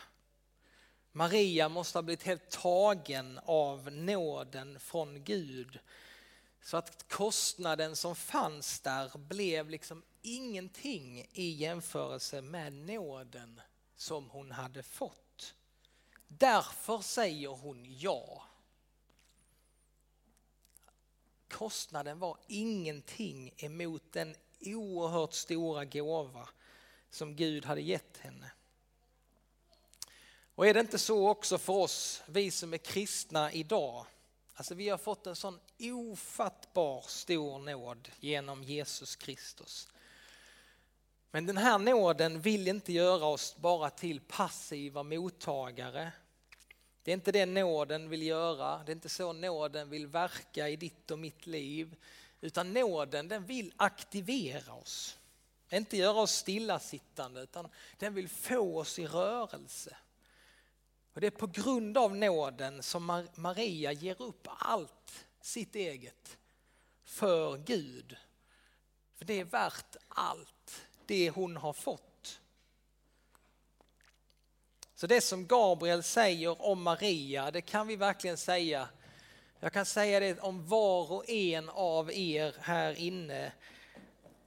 Maria 1.11 1.69
måste 1.69 1.97
ha 1.97 2.03
blivit 2.03 2.23
helt 2.23 2.49
tagen 2.49 3.39
av 3.45 3.91
nåden 3.91 4.79
från 4.79 5.23
Gud. 5.23 5.79
Så 6.61 6.77
att 6.77 7.07
kostnaden 7.07 7.95
som 7.95 8.15
fanns 8.15 8.79
där 8.79 9.17
blev 9.17 9.69
liksom 9.69 10.03
ingenting 10.21 11.27
i 11.31 11.49
jämförelse 11.49 12.41
med 12.41 12.73
nåden 12.73 13.61
som 13.99 14.29
hon 14.29 14.51
hade 14.51 14.83
fått. 14.83 15.55
Därför 16.27 16.99
säger 16.99 17.49
hon 17.49 17.85
ja. 17.99 18.45
Kostnaden 21.47 22.19
var 22.19 22.37
ingenting 22.47 23.53
emot 23.57 24.03
den 24.11 24.35
oerhört 24.61 25.33
stora 25.33 25.85
gåva 25.85 26.49
som 27.09 27.35
Gud 27.35 27.65
hade 27.65 27.81
gett 27.81 28.17
henne. 28.17 28.51
Och 30.55 30.67
är 30.67 30.73
det 30.73 30.79
inte 30.79 30.99
så 30.99 31.29
också 31.29 31.57
för 31.57 31.73
oss, 31.73 32.23
vi 32.27 32.51
som 32.51 32.73
är 32.73 32.77
kristna 32.77 33.51
idag? 33.51 34.05
Alltså 34.53 34.75
vi 34.75 34.89
har 34.89 34.97
fått 34.97 35.27
en 35.27 35.35
sån 35.35 35.59
ofattbar 35.79 37.01
stor 37.07 37.59
nåd 37.59 38.09
genom 38.19 38.63
Jesus 38.63 39.15
Kristus. 39.15 39.87
Men 41.31 41.45
den 41.45 41.57
här 41.57 41.79
nåden 41.79 42.41
vill 42.41 42.67
inte 42.67 42.93
göra 42.93 43.25
oss 43.25 43.55
bara 43.57 43.89
till 43.89 44.19
passiva 44.19 45.03
mottagare. 45.03 46.11
Det 47.03 47.11
är 47.11 47.13
inte 47.13 47.31
det 47.31 47.45
nåden 47.45 48.09
vill 48.09 48.21
göra, 48.21 48.83
det 48.83 48.91
är 48.91 48.95
inte 48.95 49.09
så 49.09 49.33
nåden 49.33 49.89
vill 49.89 50.07
verka 50.07 50.69
i 50.69 50.75
ditt 50.75 51.11
och 51.11 51.19
mitt 51.19 51.47
liv. 51.47 51.95
Utan 52.41 52.73
nåden 52.73 53.27
den 53.27 53.45
vill 53.45 53.73
aktivera 53.77 54.73
oss. 54.73 55.17
Inte 55.71 55.97
göra 55.97 56.19
oss 56.19 56.31
stillasittande 56.31 57.41
utan 57.41 57.67
den 57.97 58.13
vill 58.13 58.29
få 58.29 58.79
oss 58.79 58.99
i 58.99 59.07
rörelse. 59.07 59.97
Och 61.13 61.21
det 61.21 61.27
är 61.27 61.31
på 61.31 61.47
grund 61.47 61.97
av 61.97 62.15
nåden 62.15 62.83
som 62.83 63.27
Maria 63.35 63.91
ger 63.91 64.21
upp 64.21 64.47
allt 64.47 65.25
sitt 65.41 65.75
eget 65.75 66.37
för 67.03 67.57
Gud 67.57 68.17
För 69.15 69.25
det 69.25 69.39
är 69.39 69.45
värt 69.45 69.95
allt 70.07 70.58
det 71.09 71.29
hon 71.29 71.57
har 71.57 71.73
fått. 71.73 72.41
Så 74.95 75.07
det 75.07 75.21
som 75.21 75.47
Gabriel 75.47 76.03
säger 76.03 76.61
om 76.61 76.83
Maria, 76.83 77.51
det 77.51 77.61
kan 77.61 77.87
vi 77.87 77.95
verkligen 77.95 78.37
säga. 78.37 78.89
Jag 79.59 79.73
kan 79.73 79.85
säga 79.85 80.19
det 80.19 80.39
om 80.39 80.67
var 80.67 81.11
och 81.11 81.29
en 81.29 81.69
av 81.69 82.11
er 82.11 82.55
här 82.59 82.93
inne, 82.93 83.51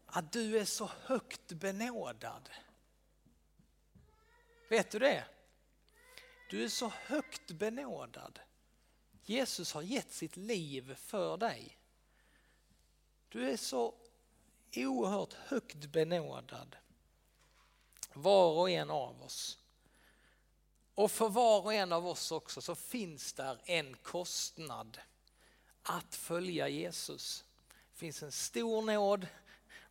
att 0.07 0.33
du 0.33 0.59
är 0.59 0.64
så 0.64 0.90
högt 1.03 1.53
benådad. 1.53 2.51
Vet 4.68 4.90
du 4.90 4.98
det? 4.98 5.25
Du 6.51 6.64
är 6.64 6.68
så 6.68 6.92
högt 7.07 7.51
benådad. 7.51 8.40
Jesus 9.25 9.72
har 9.72 9.83
gett 9.83 10.12
sitt 10.12 10.37
liv 10.37 10.94
för 10.94 11.37
dig. 11.37 11.79
Du 13.29 13.51
är 13.51 13.57
så 13.57 13.94
oerhört 14.77 15.33
högt 15.33 15.87
benådad. 15.87 16.77
Var 18.13 18.53
och 18.53 18.71
en 18.71 18.91
av 18.91 19.23
oss. 19.23 19.59
Och 20.95 21.11
för 21.11 21.29
var 21.29 21.63
och 21.63 21.75
en 21.75 21.93
av 21.93 22.07
oss 22.07 22.33
också 22.33 22.61
så 22.61 22.75
finns 22.75 23.33
där 23.33 23.61
en 23.65 23.97
kostnad 23.97 25.01
att 25.83 26.15
följa 26.15 26.69
Jesus. 26.69 27.45
Det 27.93 27.99
finns 27.99 28.23
en 28.23 28.33
stor 28.33 28.83
nåd 28.83 29.27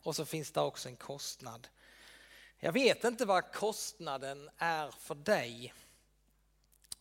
och 0.02 0.16
så 0.16 0.24
finns 0.24 0.50
det 0.50 0.60
också 0.60 0.88
en 0.88 0.96
kostnad. 0.96 1.68
Jag 2.58 2.72
vet 2.72 3.04
inte 3.04 3.24
vad 3.24 3.52
kostnaden 3.52 4.50
är 4.56 4.90
för 4.90 5.14
dig. 5.14 5.74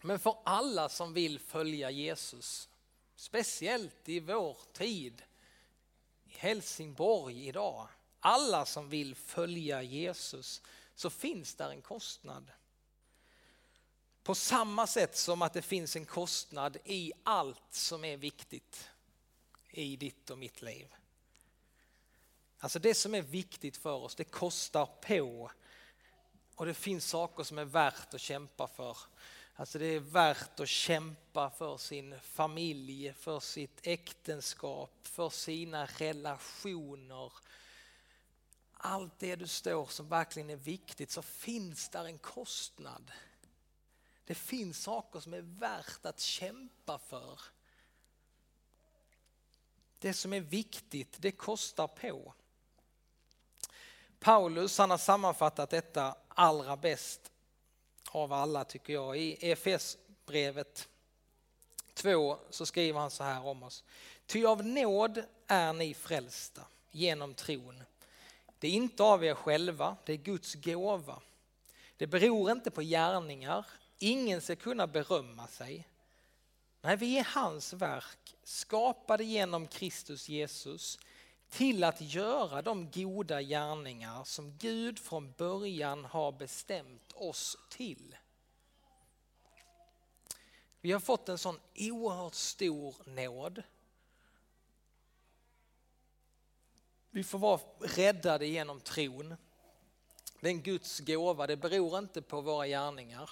Men 0.02 0.20
för 0.20 0.36
alla 0.44 0.90
som 0.90 1.14
vill 1.14 1.40
följa 1.40 1.92
Jesus, 1.92 2.70
speciellt 3.16 4.10
i 4.10 4.20
vår 4.20 4.58
tid, 4.74 5.24
i 6.32 6.38
Helsingborg 6.38 7.48
idag, 7.48 7.88
alla 8.20 8.66
som 8.66 8.90
vill 8.90 9.16
följa 9.16 9.82
Jesus, 9.82 10.62
så 10.96 11.10
finns 11.10 11.56
där 11.56 11.70
en 11.70 11.82
kostnad. 11.82 12.52
På 14.24 14.36
samma 14.36 14.88
sätt 14.88 15.18
som 15.18 15.42
att 15.42 15.54
det 15.54 15.62
finns 15.62 15.96
en 15.96 16.06
kostnad 16.06 16.78
i 16.86 17.12
allt 17.24 17.74
som 17.74 18.04
är 18.04 18.18
viktigt 18.18 18.90
i 19.70 19.96
ditt 19.96 20.30
och 20.30 20.38
mitt 20.38 20.62
liv. 20.62 20.94
Alltså 22.60 22.80
det 22.80 22.94
som 22.94 23.16
är 23.16 23.22
viktigt 23.22 23.78
för 23.78 23.94
oss, 23.94 24.16
det 24.16 24.24
kostar 24.24 24.86
på. 24.86 25.52
Och 26.56 26.66
det 26.66 26.74
finns 26.74 27.10
saker 27.10 27.44
som 27.44 27.58
är 27.58 27.66
värt 27.66 28.14
att 28.14 28.22
kämpa 28.22 28.68
för. 28.68 28.98
Alltså 29.56 29.80
det 29.80 29.86
är 29.86 30.00
värt 30.00 30.60
att 30.60 30.70
kämpa 30.70 31.50
för 31.50 31.78
sin 31.78 32.20
familj, 32.20 33.14
för 33.14 33.40
sitt 33.40 33.80
äktenskap, 33.84 34.92
för 35.04 35.30
sina 35.30 35.86
relationer. 35.86 37.34
Allt 38.74 39.20
det 39.20 39.36
du 39.36 39.48
står 39.48 39.86
som 39.86 40.10
verkligen 40.10 40.50
är 40.50 40.56
viktigt 40.56 41.12
så 41.12 41.22
finns 41.22 41.90
där 41.90 42.06
en 42.06 42.18
kostnad. 42.18 43.12
Det 44.26 44.36
finns 44.36 44.84
saker 44.84 45.20
som 45.20 45.34
är 45.34 45.42
värt 45.42 46.06
att 46.06 46.20
kämpa 46.20 47.00
för. 47.00 47.40
Det 50.00 50.14
som 50.14 50.34
är 50.34 50.42
viktigt, 50.42 51.16
det 51.20 51.32
kostar 51.32 51.88
på. 51.88 52.34
Paulus 54.20 54.78
han 54.78 54.90
har 54.90 54.98
sammanfattat 54.98 55.70
detta 55.70 56.16
allra 56.28 56.78
bäst 56.78 57.31
av 58.12 58.34
alla 58.34 58.64
tycker 58.64 58.94
jag. 58.94 59.18
I 59.18 59.38
EFS-brevet 59.40 60.88
2 61.94 62.38
så 62.50 62.66
skriver 62.66 63.00
han 63.00 63.12
så 63.12 63.24
här 63.24 63.46
om 63.46 63.64
oss. 63.64 63.84
Ty 64.26 64.46
av 64.46 64.66
nåd 64.66 65.24
är 65.48 65.74
ni 65.74 65.94
frälsta 65.94 66.62
genom 66.92 67.34
tron. 67.34 67.84
Det 68.60 68.68
är 68.68 68.72
inte 68.72 69.04
av 69.04 69.24
er 69.24 69.34
själva, 69.34 69.98
det 70.06 70.14
är 70.14 70.18
Guds 70.18 70.56
gåva. 70.56 71.22
Det 71.98 72.08
beror 72.08 72.52
inte 72.52 72.72
på 72.72 72.82
gärningar, 72.82 73.66
ingen 74.00 74.42
ska 74.42 74.56
kunna 74.56 74.88
berömma 74.88 75.48
sig. 75.48 75.88
Nej, 76.82 76.98
vi 76.98 77.18
är 77.18 77.24
hans 77.24 77.74
verk, 77.74 78.36
skapade 78.44 79.24
genom 79.24 79.68
Kristus 79.68 80.30
Jesus 80.30 81.00
till 81.52 81.84
att 81.84 82.02
göra 82.02 82.62
de 82.62 82.92
goda 82.92 83.42
gärningar 83.42 84.24
som 84.24 84.58
Gud 84.58 85.00
från 85.00 85.32
början 85.32 86.06
har 86.06 86.32
bestämt 86.32 87.14
oss 87.14 87.58
till. 87.70 88.16
Vi 90.82 90.92
har 90.92 91.00
fått 91.00 91.30
en 91.30 91.38
sån 91.38 91.60
oerhört 91.76 92.34
stor 92.34 92.96
nåd. 93.06 93.64
Vi 97.10 97.24
får 97.24 97.40
vara 97.40 97.62
räddade 97.80 98.48
genom 98.48 98.80
tron. 98.80 99.36
Det 100.40 100.48
är 100.48 100.52
en 100.52 100.62
Guds 100.62 101.00
gåva, 101.00 101.48
det 101.48 101.58
beror 101.58 101.98
inte 101.98 102.22
på 102.22 102.42
våra 102.42 102.68
gärningar 102.68 103.30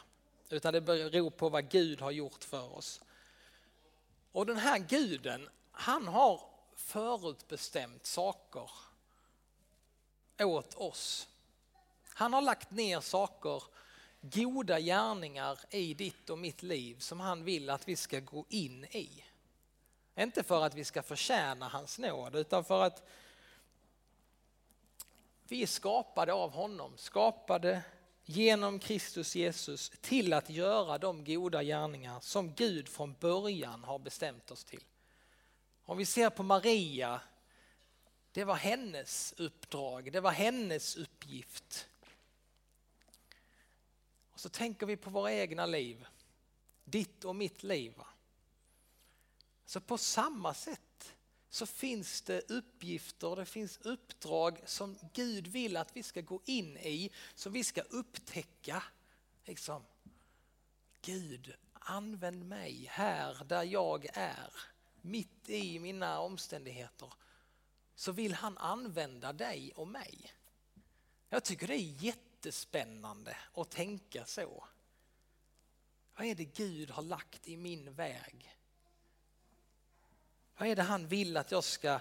utan 0.50 0.74
det 0.74 0.82
beror 0.82 1.30
på 1.30 1.50
vad 1.50 1.70
Gud 1.70 2.02
har 2.02 2.12
gjort 2.12 2.44
för 2.44 2.78
oss. 2.78 3.02
Och 4.32 4.46
den 4.46 4.58
här 4.58 4.80
guden, 4.80 5.50
han 5.72 6.08
har 6.08 6.42
förutbestämt 6.90 8.06
saker 8.06 8.70
åt 10.40 10.76
oss. 10.76 11.28
Han 12.14 12.34
har 12.34 12.42
lagt 12.42 12.72
ner 12.72 13.00
saker, 13.00 13.64
goda 14.22 14.80
gärningar 14.80 15.60
i 15.70 15.94
ditt 15.94 16.30
och 16.30 16.38
mitt 16.38 16.64
liv 16.64 17.00
som 17.00 17.20
han 17.20 17.44
vill 17.44 17.70
att 17.70 17.88
vi 17.88 17.96
ska 17.96 18.20
gå 18.20 18.46
in 18.50 18.86
i. 18.86 19.24
Inte 20.16 20.44
för 20.44 20.66
att 20.66 20.76
vi 20.76 20.84
ska 20.84 21.04
förtjäna 21.04 21.68
hans 21.68 22.00
nåd 22.00 22.36
utan 22.36 22.64
för 22.64 22.84
att 22.84 23.04
vi 25.44 25.64
är 25.64 25.68
skapade 25.68 26.34
av 26.34 26.52
honom, 26.52 26.98
skapade 26.98 27.82
genom 28.26 28.80
Kristus 28.80 29.36
Jesus 29.36 29.92
till 30.02 30.34
att 30.34 30.50
göra 30.50 30.98
de 30.98 31.24
goda 31.24 31.64
gärningar 31.64 32.20
som 32.20 32.54
Gud 32.54 32.90
från 32.90 33.14
början 33.14 33.84
har 33.84 34.00
bestämt 34.00 34.52
oss 34.52 34.64
till. 34.64 34.84
Om 35.90 35.98
vi 35.98 36.06
ser 36.06 36.30
på 36.30 36.44
Maria, 36.44 37.22
det 38.32 38.44
var 38.44 38.56
hennes 38.56 39.34
uppdrag, 39.38 40.12
det 40.12 40.20
var 40.20 40.32
hennes 40.32 40.96
uppgift. 40.96 41.88
Och 44.32 44.40
så 44.40 44.50
tänker 44.50 44.86
vi 44.86 44.98
på 44.98 45.10
våra 45.10 45.34
egna 45.34 45.66
liv, 45.66 46.08
ditt 46.84 47.26
och 47.26 47.36
mitt 47.36 47.64
liv. 47.64 47.94
Så 49.66 49.82
på 49.82 49.98
samma 49.98 50.54
sätt 50.54 51.14
så 51.50 51.66
finns 51.66 52.22
det 52.22 52.52
uppgifter, 52.52 53.36
det 53.36 53.46
finns 53.46 53.78
uppdrag 53.82 54.62
som 54.66 54.98
Gud 55.14 55.48
vill 55.48 55.78
att 55.78 55.96
vi 55.96 56.04
ska 56.04 56.22
gå 56.22 56.42
in 56.46 56.78
i, 56.78 57.12
som 57.36 57.54
vi 57.54 57.64
ska 57.64 57.82
upptäcka. 57.82 58.84
Liksom. 59.46 59.86
Gud, 61.02 61.54
använd 61.74 62.46
mig 62.46 62.86
här 62.90 63.44
där 63.44 63.64
jag 63.64 64.08
är 64.14 64.54
mitt 65.04 65.50
i 65.50 65.80
mina 65.80 66.20
omständigheter 66.20 67.14
så 67.96 68.12
vill 68.12 68.34
han 68.34 68.58
använda 68.58 69.34
dig 69.34 69.74
och 69.76 69.88
mig. 69.88 70.34
Jag 71.30 71.44
tycker 71.44 71.68
det 71.68 71.76
är 71.76 72.04
jättespännande 72.04 73.38
att 73.54 73.70
tänka 73.70 74.26
så. 74.26 74.68
Vad 76.16 76.28
är 76.28 76.36
det 76.36 76.46
Gud 76.46 76.90
har 76.90 77.04
lagt 77.04 77.48
i 77.48 77.58
min 77.58 77.94
väg? 77.94 78.56
Vad 80.58 80.68
är 80.68 80.76
det 80.76 80.84
han 80.84 81.08
vill 81.08 81.38
att 81.38 81.52
jag 81.52 81.64
ska 81.64 82.00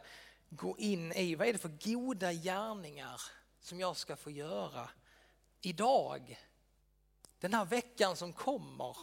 gå 0.48 0.78
in 0.78 1.12
i? 1.12 1.34
Vad 1.34 1.48
är 1.48 1.52
det 1.52 1.58
för 1.58 1.92
goda 1.92 2.32
gärningar 2.32 3.20
som 3.60 3.80
jag 3.80 3.96
ska 3.96 4.16
få 4.16 4.30
göra 4.30 4.90
idag? 5.60 6.40
Den 7.38 7.54
här 7.54 7.64
veckan 7.64 8.16
som 8.16 8.32
kommer. 8.32 8.96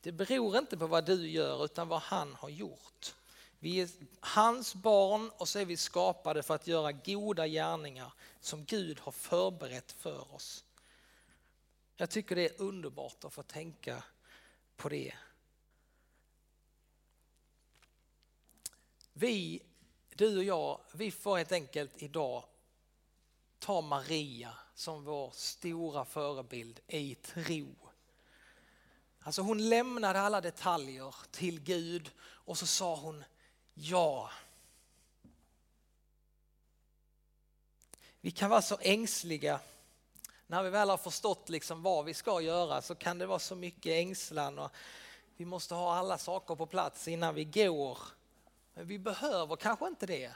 Det 0.00 0.12
beror 0.12 0.58
inte 0.58 0.76
på 0.76 0.86
vad 0.86 1.04
du 1.04 1.28
gör 1.30 1.64
utan 1.64 1.88
vad 1.88 2.00
han 2.00 2.34
har 2.34 2.48
gjort. 2.48 3.14
Vi 3.58 3.80
är 3.80 3.88
hans 4.20 4.74
barn 4.74 5.30
och 5.36 5.48
så 5.48 5.58
är 5.58 5.64
vi 5.64 5.76
skapade 5.76 6.42
för 6.42 6.54
att 6.54 6.66
göra 6.66 6.92
goda 6.92 7.46
gärningar 7.46 8.12
som 8.40 8.64
Gud 8.64 9.00
har 9.00 9.12
förberett 9.12 9.92
för 9.92 10.34
oss. 10.34 10.64
Jag 11.96 12.10
tycker 12.10 12.36
det 12.36 12.46
är 12.48 12.62
underbart 12.62 13.24
att 13.24 13.32
få 13.32 13.42
tänka 13.42 14.02
på 14.76 14.88
det. 14.88 15.14
Vi, 19.12 19.62
du 20.14 20.38
och 20.38 20.44
jag, 20.44 20.80
vi 20.92 21.10
får 21.10 21.36
helt 21.36 21.52
enkelt 21.52 22.02
idag 22.02 22.44
ta 23.58 23.80
Maria 23.80 24.54
som 24.74 25.04
vår 25.04 25.30
stora 25.34 26.04
förebild 26.04 26.80
i 26.86 27.14
tro 27.14 27.87
Alltså 29.28 29.42
hon 29.42 29.68
lämnade 29.68 30.20
alla 30.20 30.40
detaljer 30.40 31.14
till 31.30 31.60
Gud 31.60 32.10
och 32.20 32.58
så 32.58 32.66
sa 32.66 32.96
hon 32.96 33.24
ja. 33.74 34.30
Vi 38.20 38.30
kan 38.30 38.50
vara 38.50 38.62
så 38.62 38.78
ängsliga 38.80 39.60
när 40.46 40.62
vi 40.62 40.70
väl 40.70 40.90
har 40.90 40.96
förstått 40.96 41.48
liksom 41.48 41.82
vad 41.82 42.04
vi 42.04 42.14
ska 42.14 42.40
göra 42.40 42.82
så 42.82 42.94
kan 42.94 43.18
det 43.18 43.26
vara 43.26 43.38
så 43.38 43.54
mycket 43.54 43.92
ängslan 43.92 44.58
och 44.58 44.70
vi 45.36 45.44
måste 45.44 45.74
ha 45.74 45.94
alla 45.94 46.18
saker 46.18 46.54
på 46.54 46.66
plats 46.66 47.08
innan 47.08 47.34
vi 47.34 47.44
går. 47.44 47.98
Men 48.74 48.86
vi 48.86 48.98
behöver 48.98 49.56
kanske 49.56 49.86
inte 49.86 50.06
det. 50.06 50.32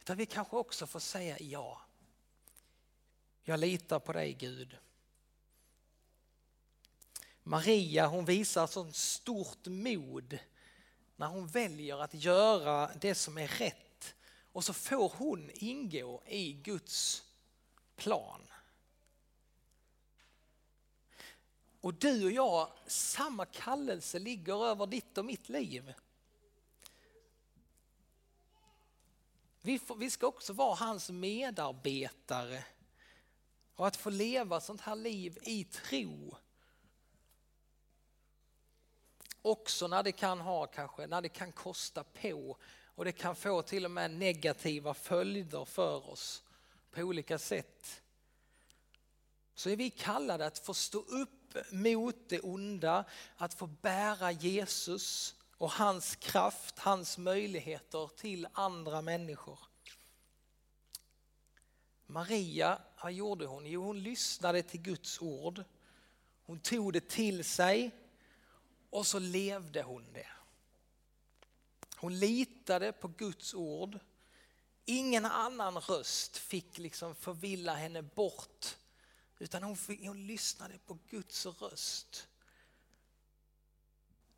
Utan 0.00 0.16
vi 0.16 0.26
kanske 0.26 0.56
också 0.56 0.86
får 0.86 1.00
säga 1.00 1.36
ja. 1.40 1.80
Jag 3.42 3.60
litar 3.60 3.98
på 3.98 4.12
dig 4.12 4.32
Gud. 4.32 4.78
Maria 7.42 8.06
hon 8.06 8.24
visar 8.24 8.66
sånt 8.66 8.96
stort 8.96 9.66
mod 9.66 10.38
när 11.16 11.26
hon 11.26 11.46
väljer 11.46 11.98
att 11.98 12.14
göra 12.14 12.90
det 13.00 13.14
som 13.14 13.38
är 13.38 13.48
rätt 13.48 14.14
och 14.52 14.64
så 14.64 14.72
får 14.72 15.12
hon 15.16 15.50
ingå 15.54 16.22
i 16.26 16.52
Guds 16.52 17.24
plan. 17.96 18.40
Och 21.80 21.94
du 21.94 22.24
och 22.24 22.32
jag, 22.32 22.72
samma 22.86 23.46
kallelse 23.46 24.18
ligger 24.18 24.66
över 24.66 24.86
ditt 24.86 25.18
och 25.18 25.24
mitt 25.24 25.48
liv. 25.48 25.94
Vi, 29.62 29.78
får, 29.78 29.96
vi 29.96 30.10
ska 30.10 30.26
också 30.26 30.52
vara 30.52 30.74
hans 30.74 31.10
medarbetare 31.10 32.64
och 33.74 33.86
att 33.86 33.96
få 33.96 34.10
leva 34.10 34.60
sånt 34.60 34.80
här 34.80 34.96
liv 34.96 35.38
i 35.42 35.64
tro. 35.64 36.36
Också 39.42 39.86
när 39.86 40.02
det 40.02 40.12
kan 40.12 40.40
ha 40.40 40.66
kanske, 40.66 41.06
när 41.06 41.20
det 41.20 41.28
kan 41.28 41.52
kosta 41.52 42.04
på 42.04 42.56
och 42.94 43.04
det 43.04 43.12
kan 43.12 43.36
få 43.36 43.62
till 43.62 43.84
och 43.84 43.90
med 43.90 44.10
negativa 44.10 44.94
följder 44.94 45.64
för 45.64 46.10
oss 46.10 46.42
på 46.90 47.00
olika 47.00 47.38
sätt. 47.38 48.02
Så 49.54 49.70
är 49.70 49.76
vi 49.76 49.90
kallade 49.90 50.46
att 50.46 50.58
få 50.58 50.74
stå 50.74 50.98
upp 50.98 51.56
mot 51.70 52.28
det 52.28 52.40
onda, 52.40 53.04
att 53.36 53.54
få 53.54 53.66
bära 53.66 54.32
Jesus 54.32 55.34
och 55.58 55.70
hans 55.70 56.16
kraft, 56.16 56.78
hans 56.78 57.18
möjligheter 57.18 58.10
till 58.16 58.48
andra 58.52 59.02
människor. 59.02 59.58
Maria, 62.06 62.78
vad 63.02 63.12
gjorde 63.12 63.46
hon? 63.46 63.66
Jo, 63.66 63.82
hon 63.82 64.02
lyssnade 64.02 64.62
till 64.62 64.80
Guds 64.80 65.20
ord. 65.20 65.64
Hon 66.46 66.60
tog 66.60 66.92
det 66.92 67.08
till 67.08 67.44
sig 67.44 67.90
och 68.90 69.06
så 69.06 69.18
levde 69.18 69.82
hon 69.82 70.12
det. 70.12 70.26
Hon 71.96 72.18
litade 72.18 72.92
på 72.92 73.08
Guds 73.08 73.54
ord. 73.54 73.98
Ingen 74.84 75.24
annan 75.24 75.78
röst 75.78 76.36
fick 76.36 76.78
liksom 76.78 77.14
förvilla 77.14 77.74
henne 77.74 78.02
bort 78.02 78.76
utan 79.38 79.62
hon, 79.62 79.76
fick, 79.76 80.06
hon 80.06 80.26
lyssnade 80.26 80.78
på 80.78 80.98
Guds 81.08 81.46
röst. 81.46 82.28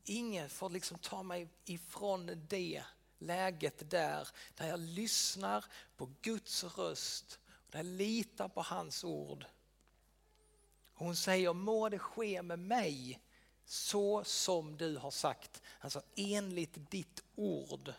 Ingen 0.04 0.50
får 0.50 0.70
liksom 0.70 0.98
ta 0.98 1.22
mig 1.22 1.48
ifrån 1.64 2.46
det 2.48 2.84
läget 3.18 3.90
där, 3.90 4.28
där 4.54 4.68
jag 4.68 4.80
lyssnar 4.80 5.64
på 5.96 6.10
Guds 6.22 6.64
röst, 6.64 7.38
där 7.70 7.78
jag 7.78 7.86
litar 7.86 8.48
på 8.48 8.62
hans 8.62 9.04
ord. 9.04 9.44
Hon 10.94 11.16
säger 11.16 11.52
må 11.52 11.88
det 11.88 11.98
ske 11.98 12.42
med 12.42 12.58
mig 12.58 13.20
så 13.64 14.24
som 14.24 14.76
du 14.76 14.96
har 14.96 15.10
sagt, 15.10 15.62
alltså 15.80 16.02
enligt 16.16 16.90
ditt 16.90 17.22
ord. 17.34 17.92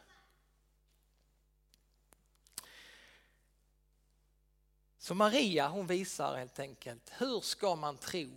Så 4.98 5.16
Maria 5.16 5.68
hon 5.68 5.88
visar 5.88 6.38
helt 6.38 6.60
enkelt, 6.60 7.12
hur 7.18 7.42
ska 7.42 7.76
man 7.76 7.98
tro? 7.98 8.30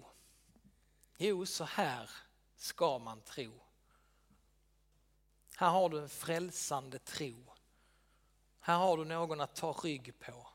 Jo, 1.17 1.47
så 1.47 1.65
här 1.65 2.11
ska 2.57 2.99
man 2.99 3.21
tro. 3.21 3.53
Här 5.57 5.71
har 5.71 5.89
du 5.89 5.99
en 5.99 6.09
frälsande 6.09 6.99
tro. 6.99 7.35
Här 8.61 8.77
har 8.77 8.97
du 8.97 9.05
någon 9.05 9.41
att 9.41 9.55
ta 9.55 9.73
rygg 9.73 10.19
på. 10.19 10.49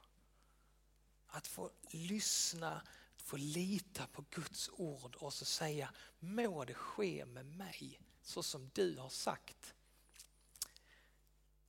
Att 1.28 1.48
få 1.48 1.72
lyssna, 1.90 2.82
få 3.32 3.38
lita 3.38 4.08
på 4.08 4.26
Guds 4.30 4.70
ord 4.74 5.16
och 5.16 5.34
så 5.34 5.46
säga 5.46 5.90
må 6.20 6.66
det 6.66 6.74
ske 6.74 7.26
med 7.26 7.46
mig 7.46 8.00
så 8.22 8.44
som 8.44 8.70
du 8.74 8.98
har 8.98 9.10
sagt. 9.10 9.74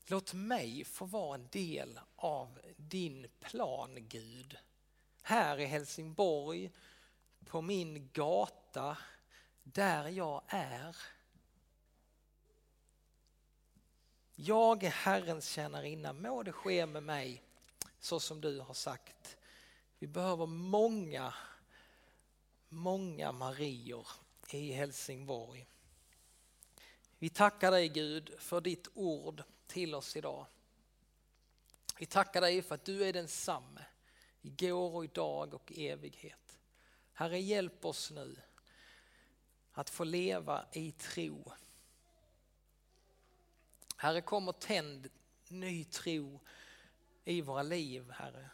Låt 0.07 0.35
mig 0.35 0.85
få 0.85 1.05
vara 1.05 1.35
en 1.35 1.49
del 1.49 2.01
av 2.17 2.61
din 2.77 3.27
plan 3.41 4.09
Gud. 4.09 4.57
Här 5.23 5.61
i 5.61 5.65
Helsingborg, 5.65 6.71
på 7.47 7.61
min 7.61 8.11
gata, 8.13 8.99
där 9.63 10.09
jag 10.09 10.43
är. 10.47 10.97
Jag 14.35 14.85
är 14.85 14.91
Herrens 14.91 15.49
tjänarinna, 15.49 16.13
må 16.13 16.43
det 16.43 16.53
ske 16.53 16.87
med 16.87 17.03
mig 17.03 17.43
så 18.01 18.21
som 18.21 18.41
du 18.41 18.61
har 18.61 18.75
sagt. 18.75 19.37
Vi 19.99 20.09
behöver 20.09 20.47
många, 20.47 21.35
många 22.73 23.33
Marior 23.33 24.07
i 24.51 24.73
Helsingborg. 24.73 25.67
Vi 27.19 27.29
tackar 27.29 27.71
dig 27.71 27.89
Gud 27.89 28.35
för 28.39 28.61
ditt 28.61 28.89
ord 28.95 29.43
till 29.67 29.95
oss 29.95 30.17
idag. 30.17 30.47
Vi 31.99 32.07
tackar 32.07 32.41
dig 32.41 32.63
för 32.63 32.75
att 32.75 32.85
du 32.85 33.05
är 33.05 33.13
densamme 33.13 33.85
igår 34.43 34.95
och 34.95 35.05
idag 35.05 35.55
och 35.55 35.73
i 35.73 35.89
evighet. 35.89 36.59
Herre 37.13 37.41
hjälp 37.41 37.85
oss 37.85 38.11
nu 38.11 38.37
att 39.73 39.91
få 39.91 40.05
leva 40.05 40.67
i 40.73 40.93
tro. 40.93 41.53
Herre 43.97 44.21
kom 44.21 44.49
och 44.49 44.59
tänd 44.59 45.09
ny 45.49 45.85
tro 45.85 46.41
i 47.25 47.41
våra 47.41 47.63
liv 47.63 48.11
Herre. 48.11 48.51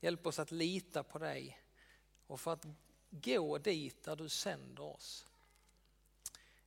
Hjälp 0.00 0.26
oss 0.26 0.38
att 0.38 0.50
lita 0.50 1.02
på 1.02 1.18
dig 1.18 1.58
och 2.28 2.40
för 2.40 2.52
att 2.52 2.66
gå 3.10 3.58
dit 3.58 4.02
där 4.02 4.16
du 4.16 4.28
sänder 4.28 4.82
oss. 4.82 5.26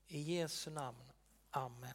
I 0.08 0.20
Jesu 0.20 0.72
namn. 0.72 1.12
Amen. 1.50 1.94